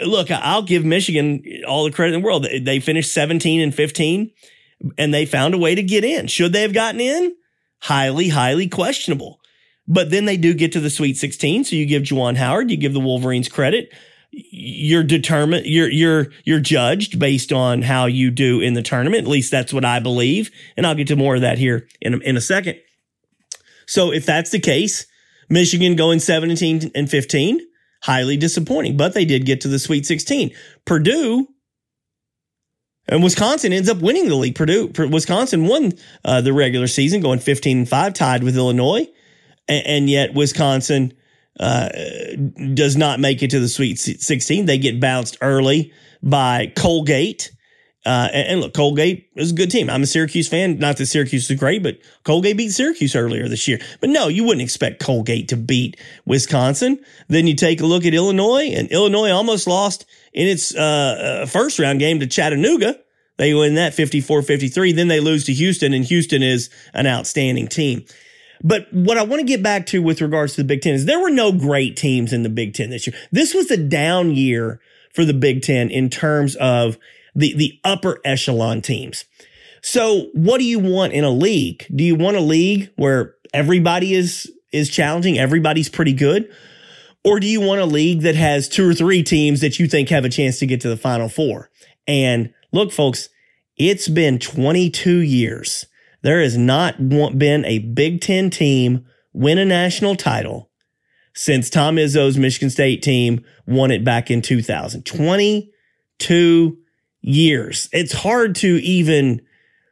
look, 0.05 0.29
I'll 0.31 0.63
give 0.63 0.85
Michigan 0.85 1.43
all 1.67 1.83
the 1.83 1.91
credit 1.91 2.15
in 2.15 2.21
the 2.21 2.25
world. 2.25 2.45
They 2.61 2.79
finished 2.79 3.13
17 3.13 3.61
and 3.61 3.73
15 3.73 4.31
and 4.97 5.13
they 5.13 5.25
found 5.25 5.53
a 5.53 5.57
way 5.57 5.75
to 5.75 5.83
get 5.83 6.03
in. 6.03 6.27
Should 6.27 6.53
they 6.53 6.61
have 6.61 6.73
gotten 6.73 6.99
in? 6.99 7.35
highly, 7.81 8.29
highly 8.29 8.67
questionable. 8.67 9.39
But 9.87 10.11
then 10.11 10.25
they 10.25 10.37
do 10.37 10.53
get 10.53 10.71
to 10.73 10.79
the 10.79 10.89
Sweet 10.89 11.17
16. 11.17 11.65
So 11.65 11.75
you 11.75 11.85
give 11.85 12.03
Juwan 12.03 12.37
Howard, 12.37 12.71
you 12.71 12.77
give 12.77 12.93
the 12.93 12.99
Wolverines 12.99 13.49
credit. 13.49 13.91
You're 14.31 15.03
determined, 15.03 15.65
you're, 15.65 15.89
you're, 15.89 16.27
you're 16.45 16.59
judged 16.61 17.19
based 17.19 17.51
on 17.51 17.81
how 17.81 18.05
you 18.05 18.31
do 18.31 18.61
in 18.61 18.75
the 18.75 18.81
tournament. 18.81 19.23
At 19.23 19.29
least 19.29 19.51
that's 19.51 19.73
what 19.73 19.83
I 19.83 19.99
believe. 19.99 20.51
And 20.77 20.87
I'll 20.87 20.95
get 20.95 21.07
to 21.07 21.17
more 21.17 21.35
of 21.35 21.41
that 21.41 21.57
here 21.57 21.87
in 21.99 22.13
a, 22.13 22.17
in 22.19 22.37
a 22.37 22.41
second. 22.41 22.79
So 23.87 24.13
if 24.13 24.25
that's 24.25 24.51
the 24.51 24.59
case, 24.59 25.05
Michigan 25.49 25.97
going 25.97 26.19
17 26.19 26.91
and 26.95 27.09
15, 27.09 27.59
highly 28.03 28.37
disappointing, 28.37 28.95
but 28.95 29.13
they 29.13 29.25
did 29.25 29.45
get 29.45 29.59
to 29.61 29.67
the 29.67 29.79
Sweet 29.79 30.05
16. 30.05 30.51
Purdue 30.85 31.47
and 33.07 33.23
Wisconsin 33.23 33.73
ends 33.73 33.89
up 33.89 33.97
winning 33.99 34.27
the 34.27 34.35
league. 34.35 34.55
Purdue, 34.55 34.87
Wisconsin 35.09 35.65
won 35.65 35.93
uh, 36.23 36.41
the 36.41 36.53
regular 36.53 36.87
season, 36.87 37.21
going 37.21 37.39
15 37.39 37.79
and 37.79 37.89
5, 37.89 38.13
tied 38.13 38.43
with 38.43 38.55
Illinois. 38.55 39.07
And, 39.67 39.87
and 39.87 40.09
yet 40.09 40.33
Wisconsin 40.33 41.13
uh, 41.59 41.89
does 42.73 42.95
not 42.95 43.19
make 43.19 43.43
it 43.43 43.49
to 43.51 43.59
the 43.59 43.67
Sweet 43.67 43.99
16. 43.99 44.65
They 44.65 44.77
get 44.77 44.99
bounced 44.99 45.37
early 45.41 45.93
by 46.23 46.71
Colgate 46.75 47.51
Uh, 48.03 48.29
and, 48.33 48.47
and, 48.47 48.61
look, 48.61 48.73
Colgate 48.73 49.29
is 49.35 49.51
a 49.51 49.55
good 49.55 49.69
team. 49.69 49.87
I'm 49.87 50.01
a 50.01 50.07
Syracuse 50.07 50.47
fan. 50.47 50.79
Not 50.79 50.97
that 50.97 51.05
Syracuse 51.05 51.49
is 51.51 51.59
great, 51.59 51.83
but 51.83 51.99
Colgate 52.23 52.57
beat 52.57 52.69
Syracuse 52.69 53.15
earlier 53.15 53.47
this 53.47 53.67
year. 53.67 53.79
But 53.99 54.09
no, 54.09 54.27
you 54.27 54.43
wouldn't 54.43 54.63
expect 54.63 55.03
Colgate 55.03 55.47
to 55.49 55.57
beat 55.57 55.97
Wisconsin. 56.25 56.99
Then 57.27 57.45
you 57.45 57.55
take 57.55 57.79
a 57.79 57.85
look 57.85 58.03
at 58.03 58.15
Illinois, 58.15 58.71
and 58.73 58.91
Illinois 58.91 59.29
almost 59.29 59.67
lost 59.67 60.05
in 60.33 60.47
its 60.47 60.73
uh, 60.73 61.43
uh 61.43 61.45
first 61.45 61.77
round 61.77 61.99
game 61.99 62.19
to 62.21 62.27
Chattanooga. 62.27 62.99
They 63.37 63.53
win 63.53 63.75
that 63.75 63.93
54 63.93 64.41
53. 64.41 64.93
Then 64.93 65.07
they 65.07 65.19
lose 65.19 65.45
to 65.45 65.53
Houston, 65.53 65.93
and 65.93 66.03
Houston 66.05 66.41
is 66.41 66.71
an 66.95 67.05
outstanding 67.05 67.67
team. 67.67 68.05
But 68.63 68.91
what 68.91 69.17
I 69.17 69.23
want 69.23 69.41
to 69.41 69.47
get 69.47 69.61
back 69.61 69.85
to 69.87 70.01
with 70.01 70.21
regards 70.21 70.55
to 70.55 70.61
the 70.61 70.67
Big 70.67 70.81
Ten 70.81 70.93
is 70.93 71.05
there 71.05 71.19
were 71.19 71.29
no 71.29 71.51
great 71.51 71.97
teams 71.97 72.33
in 72.33 72.43
the 72.43 72.49
Big 72.49 72.73
Ten 72.73 72.89
this 72.89 73.05
year. 73.05 73.15
This 73.31 73.53
was 73.53 73.69
a 73.69 73.77
down 73.77 74.31
year 74.31 74.79
for 75.13 75.25
the 75.25 75.33
Big 75.33 75.61
Ten 75.61 75.89
in 75.89 76.09
terms 76.09 76.55
of 76.55 76.97
the, 77.35 77.53
the 77.55 77.79
upper 77.83 78.19
echelon 78.25 78.81
teams. 78.81 79.25
So 79.81 80.29
what 80.33 80.59
do 80.59 80.63
you 80.63 80.79
want 80.79 81.13
in 81.13 81.23
a 81.23 81.29
league? 81.29 81.85
Do 81.93 82.03
you 82.03 82.15
want 82.15 82.37
a 82.37 82.41
league 82.41 82.91
where 82.95 83.35
everybody 83.53 84.13
is, 84.13 84.51
is 84.71 84.89
challenging? 84.89 85.39
Everybody's 85.39 85.89
pretty 85.89 86.13
good. 86.13 86.51
Or 87.23 87.39
do 87.39 87.47
you 87.47 87.61
want 87.61 87.81
a 87.81 87.85
league 87.85 88.21
that 88.21 88.35
has 88.35 88.67
two 88.67 88.87
or 88.87 88.93
three 88.93 89.23
teams 89.23 89.61
that 89.61 89.79
you 89.79 89.87
think 89.87 90.09
have 90.09 90.25
a 90.25 90.29
chance 90.29 90.59
to 90.59 90.65
get 90.65 90.81
to 90.81 90.89
the 90.89 90.97
final 90.97 91.29
four? 91.29 91.69
And 92.07 92.53
look, 92.71 92.91
folks, 92.91 93.29
it's 93.77 94.07
been 94.07 94.39
22 94.39 95.19
years 95.19 95.85
there 96.21 96.41
has 96.41 96.57
not 96.57 97.09
been 97.09 97.65
a 97.65 97.79
Big 97.79 98.21
Ten 98.21 98.49
team 98.49 99.05
win 99.33 99.57
a 99.57 99.65
national 99.65 100.15
title 100.15 100.69
since 101.33 101.69
Tom 101.69 101.95
Izzo's 101.95 102.37
Michigan 102.37 102.69
State 102.69 103.01
team 103.01 103.43
won 103.65 103.91
it 103.91 104.03
back 104.03 104.29
in 104.29 104.41
2000. 104.41 105.05
22 105.05 106.77
years. 107.21 107.89
It's 107.91 108.13
hard 108.13 108.55
to 108.55 108.81
even 108.83 109.41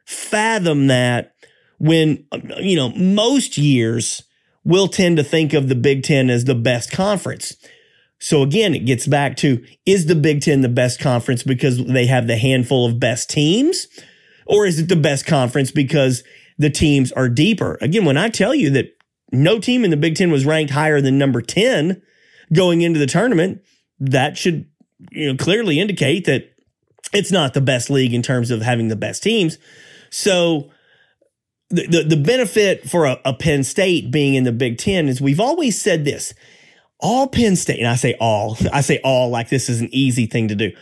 fathom 0.04 0.88
that 0.88 1.34
when, 1.78 2.26
you 2.58 2.76
know, 2.76 2.90
most 2.90 3.56
years 3.56 4.22
we'll 4.64 4.88
tend 4.88 5.16
to 5.16 5.24
think 5.24 5.52
of 5.52 5.68
the 5.68 5.74
Big 5.74 6.02
Ten 6.02 6.28
as 6.30 6.44
the 6.44 6.54
best 6.54 6.92
conference. 6.92 7.56
So 8.18 8.42
again, 8.42 8.74
it 8.74 8.84
gets 8.84 9.06
back 9.06 9.36
to 9.38 9.64
is 9.86 10.06
the 10.06 10.14
Big 10.14 10.42
Ten 10.42 10.60
the 10.60 10.68
best 10.68 11.00
conference 11.00 11.42
because 11.42 11.84
they 11.84 12.06
have 12.06 12.26
the 12.26 12.36
handful 12.36 12.86
of 12.86 13.00
best 13.00 13.30
teams? 13.30 13.86
Or 14.46 14.66
is 14.66 14.78
it 14.78 14.88
the 14.88 14.96
best 14.96 15.26
conference 15.26 15.70
because 15.70 16.22
the 16.58 16.70
teams 16.70 17.12
are 17.12 17.28
deeper? 17.28 17.78
Again, 17.80 18.04
when 18.04 18.18
I 18.18 18.28
tell 18.28 18.54
you 18.54 18.68
that 18.70 18.96
no 19.32 19.58
team 19.58 19.84
in 19.84 19.90
the 19.90 19.96
Big 19.96 20.16
Ten 20.16 20.30
was 20.30 20.44
ranked 20.44 20.72
higher 20.72 21.00
than 21.00 21.18
number 21.18 21.40
10 21.40 22.02
going 22.52 22.82
into 22.82 22.98
the 22.98 23.06
tournament, 23.06 23.62
that 24.00 24.36
should 24.36 24.66
you 25.10 25.32
know 25.32 25.36
clearly 25.36 25.80
indicate 25.80 26.26
that 26.26 26.52
it's 27.12 27.32
not 27.32 27.54
the 27.54 27.60
best 27.60 27.90
league 27.90 28.14
in 28.14 28.22
terms 28.22 28.50
of 28.50 28.62
having 28.62 28.88
the 28.88 28.96
best 28.96 29.22
teams. 29.22 29.58
So 30.10 30.70
the, 31.70 31.86
the, 31.86 32.02
the 32.02 32.16
benefit 32.16 32.88
for 32.88 33.06
a, 33.06 33.18
a 33.24 33.32
Penn 33.32 33.64
State 33.64 34.10
being 34.10 34.34
in 34.34 34.44
the 34.44 34.52
Big 34.52 34.78
Ten 34.78 35.08
is 35.08 35.20
we've 35.20 35.40
always 35.40 35.80
said 35.80 36.04
this. 36.04 36.34
All 36.98 37.28
Penn 37.28 37.56
State, 37.56 37.78
and 37.78 37.88
I 37.88 37.94
say 37.94 38.14
all, 38.20 38.56
I 38.72 38.80
say 38.80 39.00
all 39.02 39.30
like 39.30 39.48
this 39.48 39.68
is 39.68 39.80
an 39.80 39.88
easy 39.92 40.26
thing 40.26 40.48
to 40.48 40.54
do. 40.54 40.72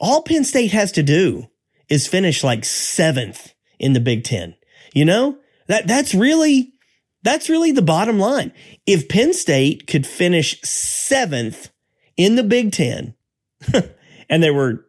All 0.00 0.22
Penn 0.22 0.44
State 0.44 0.72
has 0.72 0.92
to 0.92 1.02
do 1.02 1.46
is 1.88 2.06
finish 2.06 2.42
like 2.42 2.64
seventh 2.64 3.54
in 3.78 3.92
the 3.92 4.00
Big 4.00 4.24
Ten. 4.24 4.54
You 4.92 5.04
know, 5.04 5.38
that, 5.68 5.86
that's 5.86 6.14
really, 6.14 6.74
that's 7.22 7.48
really 7.48 7.72
the 7.72 7.82
bottom 7.82 8.18
line. 8.18 8.52
If 8.86 9.08
Penn 9.08 9.32
State 9.32 9.86
could 9.86 10.06
finish 10.06 10.60
seventh 10.62 11.70
in 12.16 12.36
the 12.36 12.42
Big 12.42 12.72
Ten, 12.72 13.14
and 14.28 14.42
they 14.42 14.50
were 14.50 14.84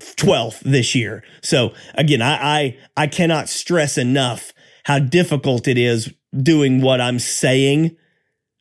12th 0.00 0.60
this 0.60 0.94
year. 0.94 1.24
So 1.42 1.72
again, 1.94 2.22
I, 2.22 2.34
I, 2.34 2.78
I 2.96 3.06
cannot 3.06 3.48
stress 3.48 3.96
enough 3.96 4.52
how 4.84 4.98
difficult 4.98 5.66
it 5.66 5.78
is 5.78 6.12
doing 6.42 6.80
what 6.80 7.00
I'm 7.00 7.18
saying 7.18 7.96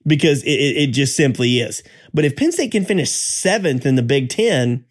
because 0.08 0.44
it, 0.44 0.50
it 0.50 0.88
just 0.88 1.16
simply 1.16 1.60
is. 1.60 1.84
But 2.14 2.26
if 2.26 2.36
Penn 2.36 2.52
State 2.52 2.72
can 2.72 2.86
finish 2.86 3.12
seventh 3.12 3.86
in 3.86 3.96
the 3.96 4.04
Big 4.04 4.30
Ten, 4.30 4.86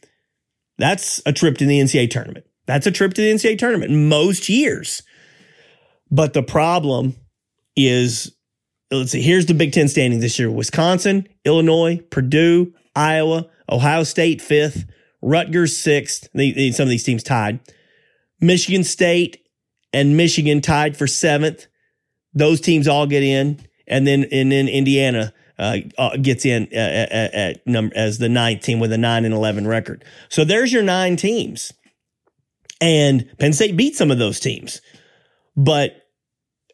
that's 0.79 1.23
a 1.25 1.33
trip 1.33 1.57
to 1.59 1.67
the 1.67 1.81
NCAA 1.81 2.11
tournament. 2.11 2.47
That's 2.67 2.87
a 2.87 2.91
trip 2.91 3.15
to 3.15 3.23
the 3.23 3.33
NCAA 3.33 3.59
tournament 3.59 3.93
most 3.93 4.49
years. 4.49 5.03
But 6.11 6.33
the 6.33 6.43
problem 6.43 7.17
is, 7.77 8.35
let's 8.91 9.13
see, 9.13 9.23
here's 9.23 9.47
the 9.47 9.55
Big 9.55 9.73
Ten 9.73 9.89
standing 9.89 10.21
this 10.21 10.39
year 10.39 10.51
Wisconsin, 10.51 11.27
Illinois, 11.45 12.01
Purdue, 12.11 12.73
Iowa, 12.95 13.47
Ohio 13.71 14.05
State, 14.05 14.41
fifth, 14.41 14.85
Rutgers, 15.25 15.77
sixth. 15.77 16.29
Some 16.33 16.83
of 16.83 16.89
these 16.89 17.05
teams 17.05 17.23
tied. 17.23 17.61
Michigan 18.41 18.85
State 18.85 19.39
and 19.93 20.17
Michigan 20.17 20.61
tied 20.61 20.97
for 20.97 21.07
seventh. 21.07 21.67
Those 22.35 22.61
teams 22.61 22.87
all 22.87 23.07
get 23.07 23.23
in. 23.23 23.61
And 23.87 24.07
then, 24.07 24.27
and 24.31 24.53
then 24.53 24.69
Indiana 24.69 25.33
uh, 25.59 25.79
uh 25.99 26.17
gets 26.17 26.45
in 26.45 26.69
uh, 26.73 26.77
at, 26.77 27.35
at 27.35 27.67
number 27.67 27.97
as 27.97 28.19
the 28.19 28.29
ninth 28.29 28.63
team 28.63 28.81
with 28.81 28.93
a 28.93 28.99
nine 28.99 29.25
and 29.25 29.33
eleven 29.33 29.67
record. 29.67 30.05
So 30.29 30.45
there's 30.45 30.73
your 30.73 30.83
nine 30.83 31.17
teams. 31.17 31.73
And 32.81 33.31
Penn 33.39 33.53
State 33.53 33.77
beat 33.77 33.97
some 33.97 34.11
of 34.11 34.19
those 34.19 34.41
teams. 34.41 34.81
But 35.57 36.09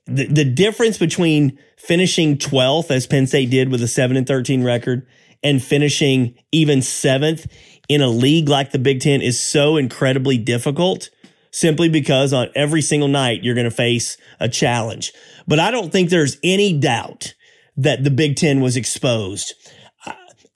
the, 0.07 0.27
the 0.27 0.45
difference 0.45 0.99
between 0.99 1.59
finishing 1.77 2.37
12th, 2.37 2.91
as 2.91 3.07
Penn 3.07 3.27
State 3.27 3.51
did 3.51 3.71
with 3.71 3.83
a 3.83 3.89
7 3.89 4.17
and 4.17 4.27
13 4.27 4.65
record, 4.65 5.07
and 5.43 5.63
finishing 5.63 6.35
even 6.53 6.83
seventh 6.83 7.47
in 7.91 8.01
a 8.01 8.09
league 8.09 8.49
like 8.49 8.71
the 8.71 8.79
Big 8.79 9.01
Ten 9.01 9.21
is 9.21 9.41
so 9.41 9.77
incredibly 9.77 10.39
difficult 10.39 11.11
simply 11.51 11.89
because 11.89 12.33
on 12.33 12.49
every 12.55 12.81
single 12.81 13.09
night 13.09 13.43
you're 13.43 13.57
going 13.57 13.69
to 13.69 13.71
face 13.71 14.17
a 14.39 14.49
challenge. 14.49 15.13
But 15.49 15.59
I 15.59 15.73
don't 15.73 15.91
think 15.91 16.09
there's 16.09 16.37
any 16.45 16.79
doubt 16.79 17.35
that 17.77 18.05
the 18.05 18.11
Big 18.13 18.37
Ten 18.37 18.61
was 18.61 18.77
exposed. 18.77 19.55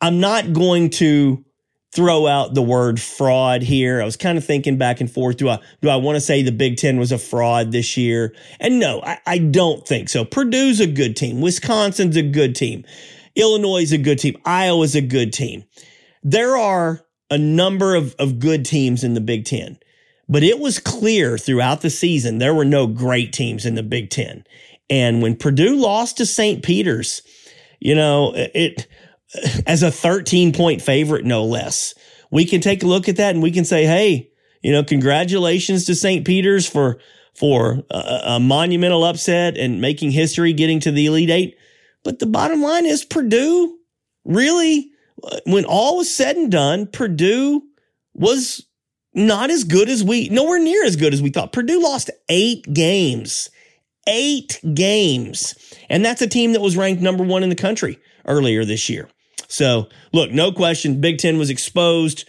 I'm 0.01 0.20
not 0.20 0.53
going 0.53 0.90
to 0.90 1.44
throw 1.92 2.29
out 2.29 2.55
the 2.55 2.62
word 2.62 3.01
fraud 3.01 3.62
here. 3.62 4.01
I 4.01 4.05
was 4.05 4.16
kind 4.16 4.38
of 4.38 4.44
thinking 4.44 4.79
back 4.79 5.01
and 5.01 5.11
forth. 5.11 5.38
Do 5.38 5.49
I 5.49 5.59
do 5.83 5.88
I 5.88 5.97
want 5.97 6.14
to 6.14 6.20
say 6.20 6.42
the 6.42 6.53
Big 6.53 6.77
Ten 6.77 6.99
was 6.99 7.11
a 7.11 7.18
fraud 7.18 7.73
this 7.73 7.97
year? 7.97 8.33
And 8.61 8.79
no, 8.79 9.03
I, 9.03 9.18
I 9.27 9.38
don't 9.38 9.85
think 9.85 10.09
so. 10.09 10.25
Purdue's 10.25 10.79
a 10.79 10.87
good 10.87 11.16
team. 11.16 11.40
Wisconsin's 11.40 12.16
a 12.16 12.23
good 12.23 12.55
team. 12.55 12.85
Illinois 13.35 13.83
is 13.83 13.92
a 13.92 13.99
good 13.99 14.20
team. 14.20 14.37
Iowa's 14.44 14.94
a 14.94 15.01
good 15.01 15.33
team. 15.33 15.64
There 16.23 16.57
are 16.57 17.03
a 17.30 17.38
number 17.38 17.94
of, 17.94 18.14
of 18.18 18.38
good 18.38 18.64
teams 18.64 19.04
in 19.04 19.14
the 19.14 19.20
Big 19.20 19.44
Ten. 19.44 19.78
But 20.28 20.42
it 20.42 20.58
was 20.58 20.78
clear 20.78 21.37
throughout 21.37 21.82
the 21.82 21.90
season 21.90 22.38
there 22.38 22.54
were 22.54 22.64
no 22.64 22.87
great 22.87 23.32
teams 23.32 23.66
in 23.66 23.74
the 23.74 23.82
Big 23.82 24.10
Ten. 24.10 24.44
And 24.90 25.22
when 25.22 25.37
Purdue 25.37 25.76
lost 25.76 26.18
to 26.18 26.26
St. 26.26 26.62
Peter's, 26.62 27.22
you 27.80 27.94
know, 27.94 28.32
it 28.34 28.87
as 29.66 29.82
a 29.82 29.90
13 29.90 30.52
point 30.52 30.82
favorite, 30.82 31.24
no 31.24 31.44
less. 31.44 31.94
We 32.30 32.44
can 32.44 32.60
take 32.60 32.82
a 32.82 32.87
look 32.87 33.08
at 33.08 33.16
that 33.16 33.34
and 33.34 33.42
we 33.42 33.50
can 33.50 33.64
say, 33.64 33.84
hey, 33.84 34.30
you 34.62 34.72
know, 34.72 34.82
congratulations 34.82 35.84
to 35.87 35.94
St. 35.94 36.26
Peter's 36.26 36.68
for 36.68 36.98
for 37.34 37.82
a, 37.90 38.20
a, 38.24 38.40
monumental 38.40 39.02
upset 39.02 39.58
and 39.58 39.80
making 39.80 40.12
history, 40.12 40.52
getting 40.52 40.78
to 40.78 40.92
the 40.92 41.06
Elite 41.06 41.30
Eight. 41.30 41.58
But 42.04 42.20
the 42.20 42.26
bottom 42.26 42.62
line 42.62 42.87
is 42.87 43.04
Purdue 43.04 43.76
really, 44.24 44.90
when 45.46 45.64
all 45.64 45.98
was 45.98 46.14
said 46.14 46.37
and 46.37 46.50
done, 46.50 46.87
Purdue 46.87 47.62
was 48.14 48.66
not 49.14 49.50
as 49.50 49.64
good 49.64 49.88
as 49.88 50.03
we, 50.03 50.29
nowhere 50.29 50.59
near 50.59 50.85
as 50.85 50.96
good 50.96 51.14
as 51.14 51.22
we 51.22 51.31
thought. 51.31 51.53
Purdue 51.53 51.83
lost 51.83 52.11
eight 52.29 52.72
games, 52.72 53.48
eight 54.07 54.61
games. 54.74 55.55
And 55.88 56.05
that's 56.05 56.22
a 56.22 56.27
team 56.27 56.53
that 56.53 56.61
was 56.61 56.77
ranked 56.77 57.03
number 57.03 57.24
one 57.24 57.42
in 57.42 57.48
the 57.48 57.55
country 57.55 57.98
earlier 58.27 58.64
this 58.64 58.88
year. 58.88 59.09
So, 59.48 59.88
look, 60.12 60.33
no 60.33 60.53
question, 60.53 61.00
Big 61.00 61.18
Ten 61.18 61.38
was 61.38 61.50
exposed. 61.50 62.29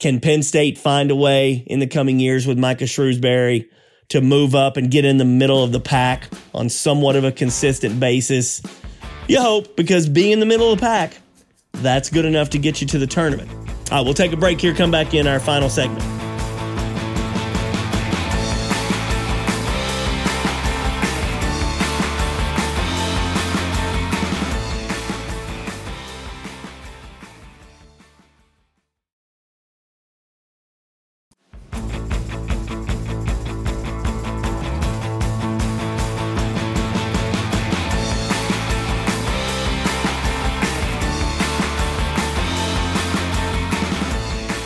Can 0.00 0.20
Penn 0.20 0.42
State 0.42 0.78
find 0.78 1.10
a 1.10 1.16
way 1.16 1.64
in 1.66 1.78
the 1.80 1.86
coming 1.86 2.20
years 2.20 2.46
with 2.46 2.58
Micah 2.58 2.84
Shrewsberry 2.84 3.66
to 4.08 4.20
move 4.20 4.54
up 4.54 4.76
and 4.76 4.90
get 4.90 5.04
in 5.04 5.18
the 5.18 5.24
middle 5.24 5.62
of 5.62 5.72
the 5.72 5.80
pack 5.80 6.28
on 6.54 6.68
somewhat 6.68 7.16
of 7.16 7.24
a 7.24 7.32
consistent 7.32 8.00
basis? 8.00 8.62
You 9.28 9.40
hope, 9.40 9.76
because 9.76 10.08
being 10.08 10.32
in 10.32 10.40
the 10.40 10.46
middle 10.46 10.72
of 10.72 10.78
the 10.78 10.86
pack, 10.86 11.18
that's 11.72 12.10
good 12.10 12.24
enough 12.24 12.50
to 12.50 12.58
get 12.58 12.80
you 12.80 12.86
to 12.88 12.98
the 12.98 13.06
tournament. 13.06 13.50
All 13.90 13.98
right, 13.98 14.00
we'll 14.04 14.14
take 14.14 14.32
a 14.32 14.36
break 14.36 14.60
here, 14.60 14.74
come 14.74 14.90
back 14.90 15.14
in 15.14 15.26
our 15.26 15.40
final 15.40 15.68
segment. 15.68 16.27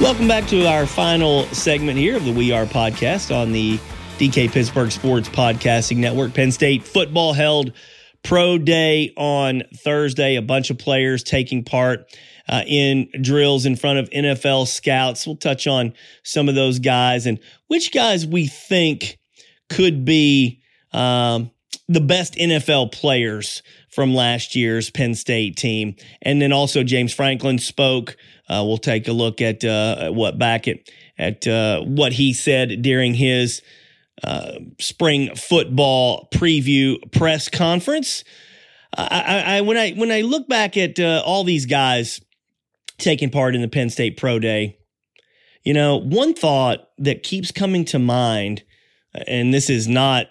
Welcome 0.02 0.26
back 0.26 0.48
to 0.48 0.66
our 0.66 0.84
final 0.84 1.44
segment 1.54 1.96
here 1.96 2.16
of 2.16 2.24
the 2.24 2.32
We 2.32 2.50
Are 2.50 2.64
podcast 2.64 3.32
on 3.32 3.52
the 3.52 3.78
DK 4.18 4.50
Pittsburgh 4.50 4.90
Sports 4.90 5.28
Podcasting 5.28 5.98
Network. 5.98 6.34
Penn 6.34 6.50
State 6.50 6.82
football 6.82 7.34
held 7.34 7.72
pro 8.24 8.58
day 8.58 9.12
on 9.16 9.62
Thursday. 9.76 10.34
A 10.34 10.42
bunch 10.42 10.70
of 10.70 10.78
players 10.78 11.22
taking 11.22 11.62
part 11.62 12.12
uh, 12.48 12.64
in 12.66 13.10
drills 13.20 13.64
in 13.64 13.76
front 13.76 14.00
of 14.00 14.10
NFL 14.10 14.66
scouts. 14.66 15.24
We'll 15.24 15.36
touch 15.36 15.68
on 15.68 15.94
some 16.24 16.48
of 16.48 16.56
those 16.56 16.80
guys 16.80 17.24
and 17.24 17.38
which 17.68 17.92
guys 17.92 18.26
we 18.26 18.48
think 18.48 19.20
could 19.70 20.04
be 20.04 20.62
um, 20.92 21.52
the 21.88 22.00
best 22.00 22.34
NFL 22.34 22.90
players 22.90 23.62
from 23.88 24.14
last 24.16 24.56
year's 24.56 24.90
Penn 24.90 25.14
State 25.14 25.56
team. 25.56 25.94
And 26.22 26.42
then 26.42 26.50
also 26.50 26.82
James 26.82 27.14
Franklin 27.14 27.60
spoke 27.60 28.16
uh, 28.52 28.62
we'll 28.64 28.78
take 28.78 29.08
a 29.08 29.12
look 29.12 29.40
at 29.40 29.64
uh, 29.64 30.10
what 30.10 30.38
back 30.38 30.68
at 30.68 30.78
at 31.18 31.46
uh, 31.46 31.80
what 31.82 32.12
he 32.12 32.32
said 32.32 32.82
during 32.82 33.14
his 33.14 33.62
uh, 34.24 34.52
spring 34.78 35.34
football 35.34 36.28
preview 36.32 36.98
press 37.12 37.48
conference. 37.48 38.24
I, 38.94 39.56
I, 39.56 39.60
when 39.62 39.78
I 39.78 39.92
when 39.92 40.10
I 40.10 40.20
look 40.20 40.48
back 40.48 40.76
at 40.76 41.00
uh, 41.00 41.22
all 41.24 41.44
these 41.44 41.64
guys 41.64 42.20
taking 42.98 43.30
part 43.30 43.54
in 43.54 43.62
the 43.62 43.68
Penn 43.68 43.88
State 43.88 44.18
Pro 44.18 44.38
Day, 44.38 44.76
you 45.64 45.72
know, 45.72 45.96
one 45.96 46.34
thought 46.34 46.90
that 46.98 47.22
keeps 47.22 47.50
coming 47.50 47.86
to 47.86 47.98
mind, 47.98 48.64
and 49.26 49.54
this 49.54 49.70
is 49.70 49.88
not 49.88 50.26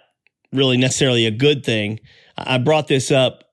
really 0.54 0.78
necessarily 0.78 1.26
a 1.26 1.32
good 1.32 1.66
thing. 1.66 2.00
I 2.38 2.60
brought 2.60 2.88
this 2.88 3.10
up 3.10 3.46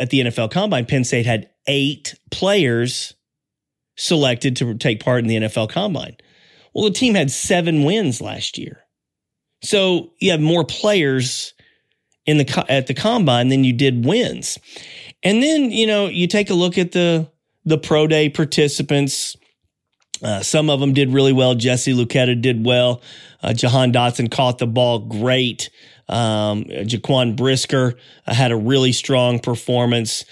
at 0.00 0.10
the 0.10 0.20
NFL 0.20 0.50
Combine. 0.50 0.86
Penn 0.86 1.04
State 1.04 1.26
had 1.26 1.48
eight 1.68 2.16
players 2.32 3.14
selected 3.96 4.56
to 4.56 4.74
take 4.74 5.02
part 5.02 5.20
in 5.20 5.26
the 5.26 5.36
NFL 5.36 5.70
Combine. 5.70 6.16
Well, 6.74 6.84
the 6.84 6.90
team 6.90 7.14
had 7.14 7.30
seven 7.30 7.84
wins 7.84 8.20
last 8.20 8.58
year. 8.58 8.82
So 9.62 10.12
you 10.20 10.30
have 10.30 10.40
more 10.40 10.64
players 10.64 11.54
in 12.26 12.38
the 12.38 12.64
at 12.68 12.86
the 12.86 12.94
combine 12.94 13.48
than 13.48 13.64
you 13.64 13.72
did 13.72 14.04
wins. 14.04 14.58
And 15.22 15.42
then, 15.42 15.70
you 15.70 15.86
know, 15.86 16.06
you 16.06 16.26
take 16.26 16.50
a 16.50 16.54
look 16.54 16.76
at 16.76 16.92
the 16.92 17.30
the 17.64 17.78
pro 17.78 18.06
day 18.06 18.28
participants. 18.28 19.36
Uh, 20.22 20.42
some 20.42 20.70
of 20.70 20.80
them 20.80 20.92
did 20.92 21.12
really 21.12 21.32
well. 21.32 21.54
Jesse 21.54 21.92
Luketa 21.92 22.40
did 22.40 22.64
well. 22.64 23.02
Uh, 23.42 23.52
Jahan 23.52 23.92
Dotson 23.92 24.30
caught 24.30 24.58
the 24.58 24.66
ball 24.66 24.98
great. 25.00 25.70
Um, 26.08 26.64
Jaquan 26.64 27.36
Brisker 27.36 27.94
uh, 28.26 28.34
had 28.34 28.52
a 28.52 28.56
really 28.56 28.92
strong 28.92 29.38
performance. 29.40 30.24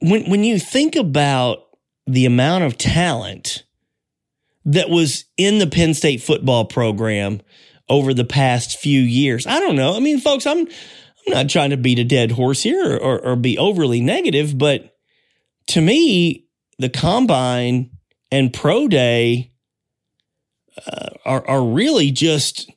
When 0.00 0.28
when 0.30 0.44
you 0.44 0.58
think 0.58 0.96
about 0.96 1.65
the 2.06 2.26
amount 2.26 2.64
of 2.64 2.78
talent 2.78 3.64
that 4.64 4.90
was 4.90 5.24
in 5.36 5.58
the 5.58 5.66
Penn 5.66 5.94
State 5.94 6.22
football 6.22 6.64
program 6.64 7.40
over 7.88 8.12
the 8.12 8.24
past 8.24 8.78
few 8.78 9.00
years. 9.00 9.46
I 9.46 9.60
don't 9.60 9.76
know. 9.76 9.96
I 9.96 10.00
mean, 10.00 10.18
folks, 10.20 10.46
I'm 10.46 10.66
I'm 11.26 11.32
not 11.32 11.48
trying 11.48 11.70
to 11.70 11.76
beat 11.76 11.98
a 11.98 12.04
dead 12.04 12.32
horse 12.32 12.62
here 12.62 12.96
or, 12.96 12.98
or, 12.98 13.24
or 13.24 13.36
be 13.36 13.58
overly 13.58 14.00
negative, 14.00 14.56
but 14.56 14.96
to 15.68 15.80
me, 15.80 16.46
the 16.78 16.88
combine 16.88 17.90
and 18.30 18.52
pro 18.52 18.86
day 18.86 19.52
uh, 20.86 21.08
are 21.24 21.46
are 21.48 21.64
really 21.64 22.10
just 22.10 22.70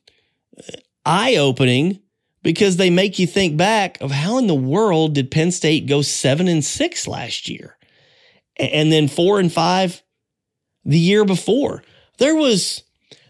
eye 1.04 1.36
opening 1.36 2.00
because 2.42 2.76
they 2.76 2.90
make 2.90 3.18
you 3.18 3.26
think 3.26 3.56
back 3.56 4.00
of 4.00 4.10
how 4.10 4.38
in 4.38 4.46
the 4.46 4.54
world 4.54 5.14
did 5.14 5.30
Penn 5.30 5.50
State 5.50 5.86
go 5.86 6.02
seven 6.02 6.48
and 6.48 6.64
six 6.64 7.06
last 7.06 7.48
year 7.48 7.76
and 8.60 8.92
then 8.92 9.08
four 9.08 9.40
and 9.40 9.52
five 9.52 10.02
the 10.84 10.98
year 10.98 11.24
before. 11.24 11.82
There 12.18 12.34
was 12.34 12.82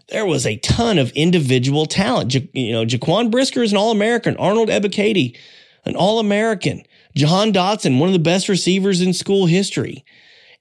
there 0.09 0.25
was 0.25 0.45
a 0.45 0.57
ton 0.57 0.99
of 0.99 1.11
individual 1.11 1.85
talent. 1.85 2.35
You 2.53 2.73
know, 2.73 2.85
Jaquan 2.85 3.31
Brisker 3.31 3.63
is 3.63 3.71
an 3.71 3.77
All 3.77 3.91
American. 3.91 4.35
Arnold 4.37 4.69
Ebiketie, 4.69 5.37
an 5.85 5.95
All 5.95 6.19
American. 6.19 6.83
Jahan 7.15 7.53
Dotson, 7.53 7.99
one 7.99 8.09
of 8.09 8.13
the 8.13 8.19
best 8.19 8.49
receivers 8.49 9.01
in 9.01 9.13
school 9.13 9.45
history. 9.45 10.05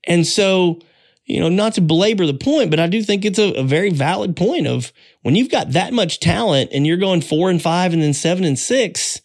And 0.04 0.26
so, 0.26 0.80
you 1.24 1.40
know, 1.40 1.48
not 1.48 1.74
to 1.74 1.80
belabor 1.80 2.26
the 2.26 2.34
point, 2.34 2.70
but 2.70 2.80
I 2.80 2.86
do 2.86 3.02
think 3.02 3.24
it's 3.24 3.38
a, 3.38 3.52
a 3.52 3.62
very 3.62 3.90
valid 3.90 4.36
point 4.36 4.66
of 4.66 4.92
when 5.22 5.36
you've 5.36 5.50
got 5.50 5.72
that 5.72 5.92
much 5.92 6.20
talent 6.20 6.70
and 6.72 6.86
you're 6.86 6.96
going 6.96 7.20
four 7.20 7.50
and 7.50 7.60
five 7.60 7.92
and 7.92 8.02
then 8.02 8.14
seven 8.14 8.44
and 8.44 8.58
six, 8.58 9.20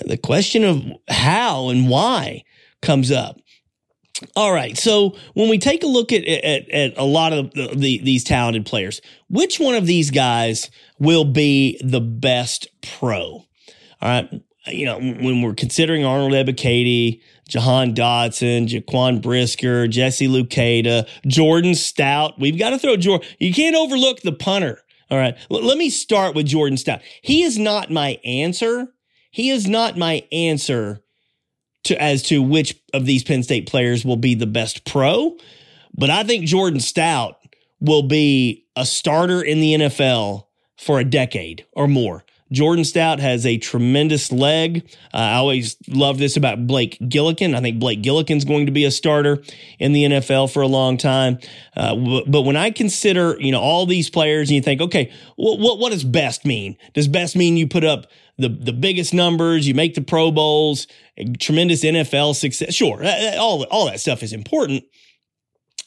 the 0.00 0.16
question 0.16 0.64
of 0.64 0.82
how 1.08 1.68
and 1.68 1.88
why 1.88 2.44
comes 2.80 3.10
up. 3.10 3.40
All 4.36 4.52
right. 4.52 4.76
So 4.78 5.16
when 5.34 5.48
we 5.48 5.58
take 5.58 5.82
a 5.82 5.88
look 5.88 6.12
at 6.12 6.24
at, 6.24 6.68
at 6.70 6.96
a 6.96 7.04
lot 7.04 7.32
of 7.32 7.52
the, 7.52 7.68
the, 7.74 7.98
these 7.98 8.22
talented 8.22 8.64
players, 8.64 9.00
which 9.28 9.58
one 9.58 9.74
of 9.74 9.86
these 9.86 10.10
guys 10.10 10.70
will 10.98 11.24
be 11.24 11.80
the 11.82 12.00
best 12.00 12.68
pro? 12.82 13.20
All 13.20 13.46
right. 14.02 14.30
You 14.66 14.86
know, 14.86 14.98
when 14.98 15.42
we're 15.42 15.54
considering 15.54 16.04
Arnold 16.04 16.32
Ebiketie, 16.32 17.20
Jahan 17.48 17.94
Dotson, 17.94 18.66
Jaquan 18.66 19.20
Brisker, 19.20 19.86
Jesse 19.88 20.28
Luketa, 20.28 21.06
Jordan 21.26 21.74
Stout, 21.74 22.38
we've 22.40 22.58
got 22.58 22.70
to 22.70 22.78
throw 22.78 22.96
Jordan. 22.96 23.28
You 23.38 23.52
can't 23.52 23.76
overlook 23.76 24.22
the 24.22 24.32
punter. 24.32 24.80
All 25.10 25.18
right. 25.18 25.36
L- 25.50 25.62
let 25.62 25.76
me 25.76 25.90
start 25.90 26.34
with 26.34 26.46
Jordan 26.46 26.78
Stout. 26.78 27.02
He 27.20 27.42
is 27.42 27.58
not 27.58 27.90
my 27.90 28.18
answer. 28.24 28.88
He 29.30 29.50
is 29.50 29.68
not 29.68 29.98
my 29.98 30.22
answer 30.32 31.03
to 31.84 32.00
as 32.00 32.22
to 32.24 32.42
which 32.42 32.74
of 32.92 33.06
these 33.06 33.24
Penn 33.24 33.42
State 33.42 33.68
players 33.68 34.04
will 34.04 34.16
be 34.16 34.34
the 34.34 34.46
best 34.46 34.84
pro, 34.84 35.36
but 35.96 36.10
I 36.10 36.24
think 36.24 36.46
Jordan 36.46 36.80
Stout 36.80 37.38
will 37.80 38.02
be 38.02 38.66
a 38.76 38.84
starter 38.84 39.42
in 39.42 39.60
the 39.60 39.74
NFL 39.74 40.46
for 40.76 40.98
a 40.98 41.04
decade 41.04 41.64
or 41.72 41.86
more. 41.86 42.23
Jordan 42.52 42.84
Stout 42.84 43.20
has 43.20 43.46
a 43.46 43.58
tremendous 43.58 44.30
leg. 44.30 44.86
Uh, 45.12 45.16
I 45.16 45.34
always 45.34 45.76
love 45.88 46.18
this 46.18 46.36
about 46.36 46.66
Blake 46.66 46.98
Gillikin. 47.00 47.54
I 47.54 47.60
think 47.60 47.78
Blake 47.80 48.02
Gillikin's 48.02 48.44
going 48.44 48.66
to 48.66 48.72
be 48.72 48.84
a 48.84 48.90
starter 48.90 49.42
in 49.78 49.92
the 49.92 50.04
NFL 50.04 50.52
for 50.52 50.62
a 50.62 50.66
long 50.66 50.96
time. 50.96 51.38
Uh, 51.76 52.22
but 52.26 52.42
when 52.42 52.56
I 52.56 52.70
consider, 52.70 53.36
you 53.40 53.50
know, 53.50 53.60
all 53.60 53.86
these 53.86 54.10
players 54.10 54.50
and 54.50 54.56
you 54.56 54.62
think, 54.62 54.80
okay, 54.80 55.10
what, 55.36 55.58
what, 55.58 55.78
what 55.78 55.92
does 55.92 56.04
best 56.04 56.44
mean? 56.44 56.76
Does 56.92 57.08
best 57.08 57.34
mean 57.34 57.56
you 57.56 57.66
put 57.66 57.84
up 57.84 58.06
the, 58.36 58.48
the 58.48 58.72
biggest 58.72 59.14
numbers, 59.14 59.66
you 59.66 59.74
make 59.74 59.94
the 59.94 60.02
Pro 60.02 60.30
Bowls, 60.30 60.86
tremendous 61.40 61.82
NFL 61.82 62.34
success? 62.34 62.74
Sure, 62.74 63.02
all, 63.38 63.64
all 63.64 63.86
that 63.86 64.00
stuff 64.00 64.22
is 64.22 64.32
important. 64.32 64.84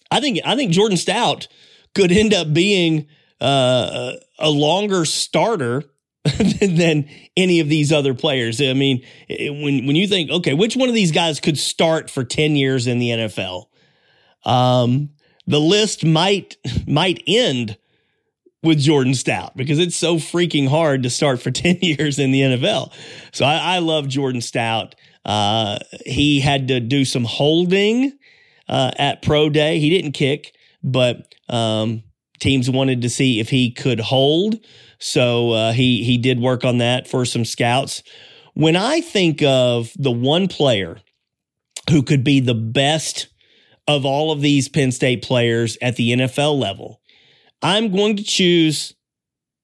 I 0.10 0.22
think, 0.22 0.40
I 0.44 0.56
think 0.56 0.72
Jordan 0.72 0.98
Stout 0.98 1.48
could 1.94 2.12
end 2.12 2.34
up 2.34 2.54
being 2.54 3.08
uh, 3.40 4.14
a 4.40 4.50
longer 4.50 5.06
starter 5.06 5.84
than 6.62 7.10
any 7.36 7.60
of 7.60 7.70
these 7.70 7.92
other 7.92 8.14
players. 8.14 8.62
I 8.62 8.74
mean, 8.74 9.04
when 9.30 9.86
when 9.86 9.96
you 9.96 10.08
think, 10.08 10.30
okay, 10.30 10.54
which 10.54 10.76
one 10.76 10.90
of 10.90 10.96
these 10.96 11.12
guys 11.12 11.40
could 11.40 11.58
start 11.58 12.10
for 12.10 12.24
10 12.24 12.56
years 12.56 12.88
in 12.88 13.00
the 13.00 13.10
NFL? 13.10 13.66
Um, 14.46 15.10
the 15.46 15.60
list 15.60 16.06
might 16.06 16.58
might 16.88 17.24
end 17.28 17.78
with 18.64 18.80
Jordan 18.80 19.14
Stout 19.14 19.56
because 19.56 19.80
it's 19.80 19.96
so 19.96 20.16
freaking 20.16 20.68
hard 20.68 21.04
to 21.04 21.10
start 21.10 21.42
for 21.42 21.52
10 21.52 21.80
years 21.82 22.20
in 22.20 22.32
the 22.32 22.42
NFL. 22.42 22.92
So 23.32 23.46
I, 23.46 23.76
I 23.76 23.80
love 23.80 24.08
Jordan 24.08 24.42
Stout. 24.42 24.96
Uh, 25.26 25.80
he 26.06 26.40
had 26.40 26.70
to 26.70 26.80
do 26.80 27.06
some 27.06 27.26
holding 27.26 28.18
uh, 28.68 28.92
at 28.98 29.22
pro 29.22 29.50
day. 29.50 29.80
He 29.80 29.90
didn't 29.90 30.14
kick, 30.14 30.56
but 30.84 31.34
um, 31.50 32.04
teams 32.40 32.70
wanted 32.70 33.02
to 33.02 33.10
see 33.10 33.40
if 33.40 33.50
he 33.50 33.72
could 33.72 34.00
hold. 34.00 34.56
So 35.00 35.52
uh, 35.52 35.72
he 35.74 36.04
he 36.04 36.18
did 36.18 36.40
work 36.40 36.64
on 36.66 36.80
that 36.80 37.08
for 37.08 37.26
some 37.26 37.46
scouts. 37.46 38.04
When 38.54 38.76
I 38.76 39.02
think 39.02 39.44
of 39.44 39.92
the 39.98 40.12
one 40.12 40.48
player 40.48 40.98
who 41.90 42.02
could 42.02 42.24
be 42.24 42.40
the 42.40 42.56
best 42.56 43.28
of 43.88 44.06
all 44.06 44.32
of 44.32 44.42
these 44.42 44.68
Penn 44.68 44.92
State 44.92 45.22
players 45.22 45.78
at 45.82 45.96
the 45.96 46.12
NFL 46.14 46.60
level, 46.60 47.00
I'm 47.62 47.92
going 47.92 48.18
to 48.18 48.24
choose 48.24 48.96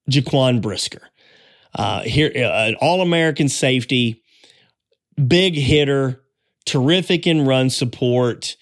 Jaquan 0.09 0.61
Brisker. 0.61 1.01
Uh, 1.75 2.01
here, 2.01 2.31
uh, 2.35 2.67
an 2.67 2.75
All 2.75 3.01
American 3.01 3.49
safety, 3.49 4.21
big 5.27 5.55
hitter, 5.55 6.21
terrific 6.65 7.25
in 7.25 7.45
run 7.45 7.69
support. 7.69 8.55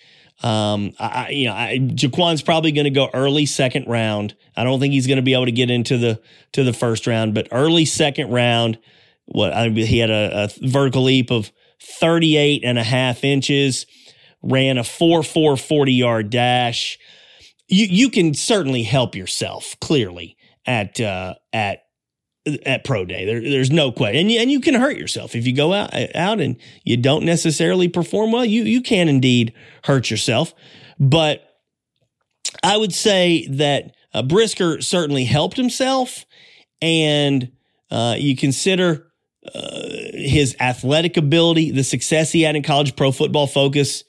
Um, 0.44 0.94
I, 1.00 1.30
you 1.30 1.48
know, 1.48 1.54
I, 1.54 1.78
Jaquan's 1.80 2.42
probably 2.42 2.72
going 2.72 2.86
to 2.86 2.92
go 2.92 3.10
early 3.14 3.46
second 3.46 3.88
round. 3.88 4.36
I 4.56 4.64
don't 4.64 4.80
think 4.80 4.94
he's 4.94 5.08
going 5.08 5.18
to 5.18 5.24
be 5.24 5.34
able 5.34 5.46
to 5.46 5.52
get 5.52 5.70
into 5.70 5.98
the 5.98 6.20
to 6.54 6.64
the 6.64 6.74
first 6.74 7.06
round, 7.08 7.34
but 7.34 7.48
early 7.52 7.86
second 7.86 8.32
round. 8.32 8.80
What 9.26 9.54
I, 9.54 9.70
he 9.70 10.00
had 10.00 10.10
a, 10.10 10.46
a 10.46 10.68
vertical 10.68 11.04
leap 11.04 11.32
of 11.32 11.52
38 11.82 12.64
and 12.66 12.78
a 12.78 12.84
half 12.84 13.24
inches, 13.24 13.86
ran 14.42 14.78
a 14.78 14.84
4 14.84 15.24
4 15.24 15.58
40 15.58 15.94
yard 15.94 16.30
dash. 16.30 16.98
You 17.68 17.86
you 17.86 18.10
can 18.10 18.34
certainly 18.34 18.84
help 18.84 19.16
yourself 19.16 19.76
clearly 19.80 20.38
at 20.66 21.00
uh, 21.00 21.36
at 21.54 21.84
at 22.66 22.84
pro 22.84 23.06
day. 23.06 23.26
There, 23.26 23.42
there's 23.42 23.72
no 23.72 23.92
question, 23.92 24.22
and 24.22 24.32
you, 24.32 24.40
and 24.40 24.52
you 24.52 24.60
can 24.60 24.74
hurt 24.74 24.98
yourself 24.98 25.36
if 25.36 25.46
you 25.46 25.56
go 25.56 25.74
out 25.74 25.94
out 26.16 26.40
and 26.40 26.58
you 26.84 26.98
don't 26.98 27.24
necessarily 27.24 27.88
perform 27.88 28.32
well. 28.32 28.46
You 28.46 28.64
you 28.64 28.82
can 28.82 29.08
indeed 29.08 29.54
hurt 29.84 30.10
yourself, 30.10 30.54
but 31.00 31.48
I 32.64 32.78
would 32.78 32.94
say 32.94 33.48
that 33.48 33.96
uh, 34.14 34.24
Brisker 34.24 34.82
certainly 34.82 35.26
helped 35.26 35.58
himself, 35.58 36.26
and 36.82 37.52
uh, 37.90 38.16
you 38.18 38.36
consider 38.36 39.12
uh, 39.54 39.90
his 40.14 40.56
athletic 40.60 41.18
ability, 41.18 41.72
the 41.72 41.84
success 41.84 42.32
he 42.32 42.42
had 42.42 42.56
in 42.56 42.64
college 42.64 42.96
pro 42.96 43.12
football 43.12 43.48
focus. 43.48 44.04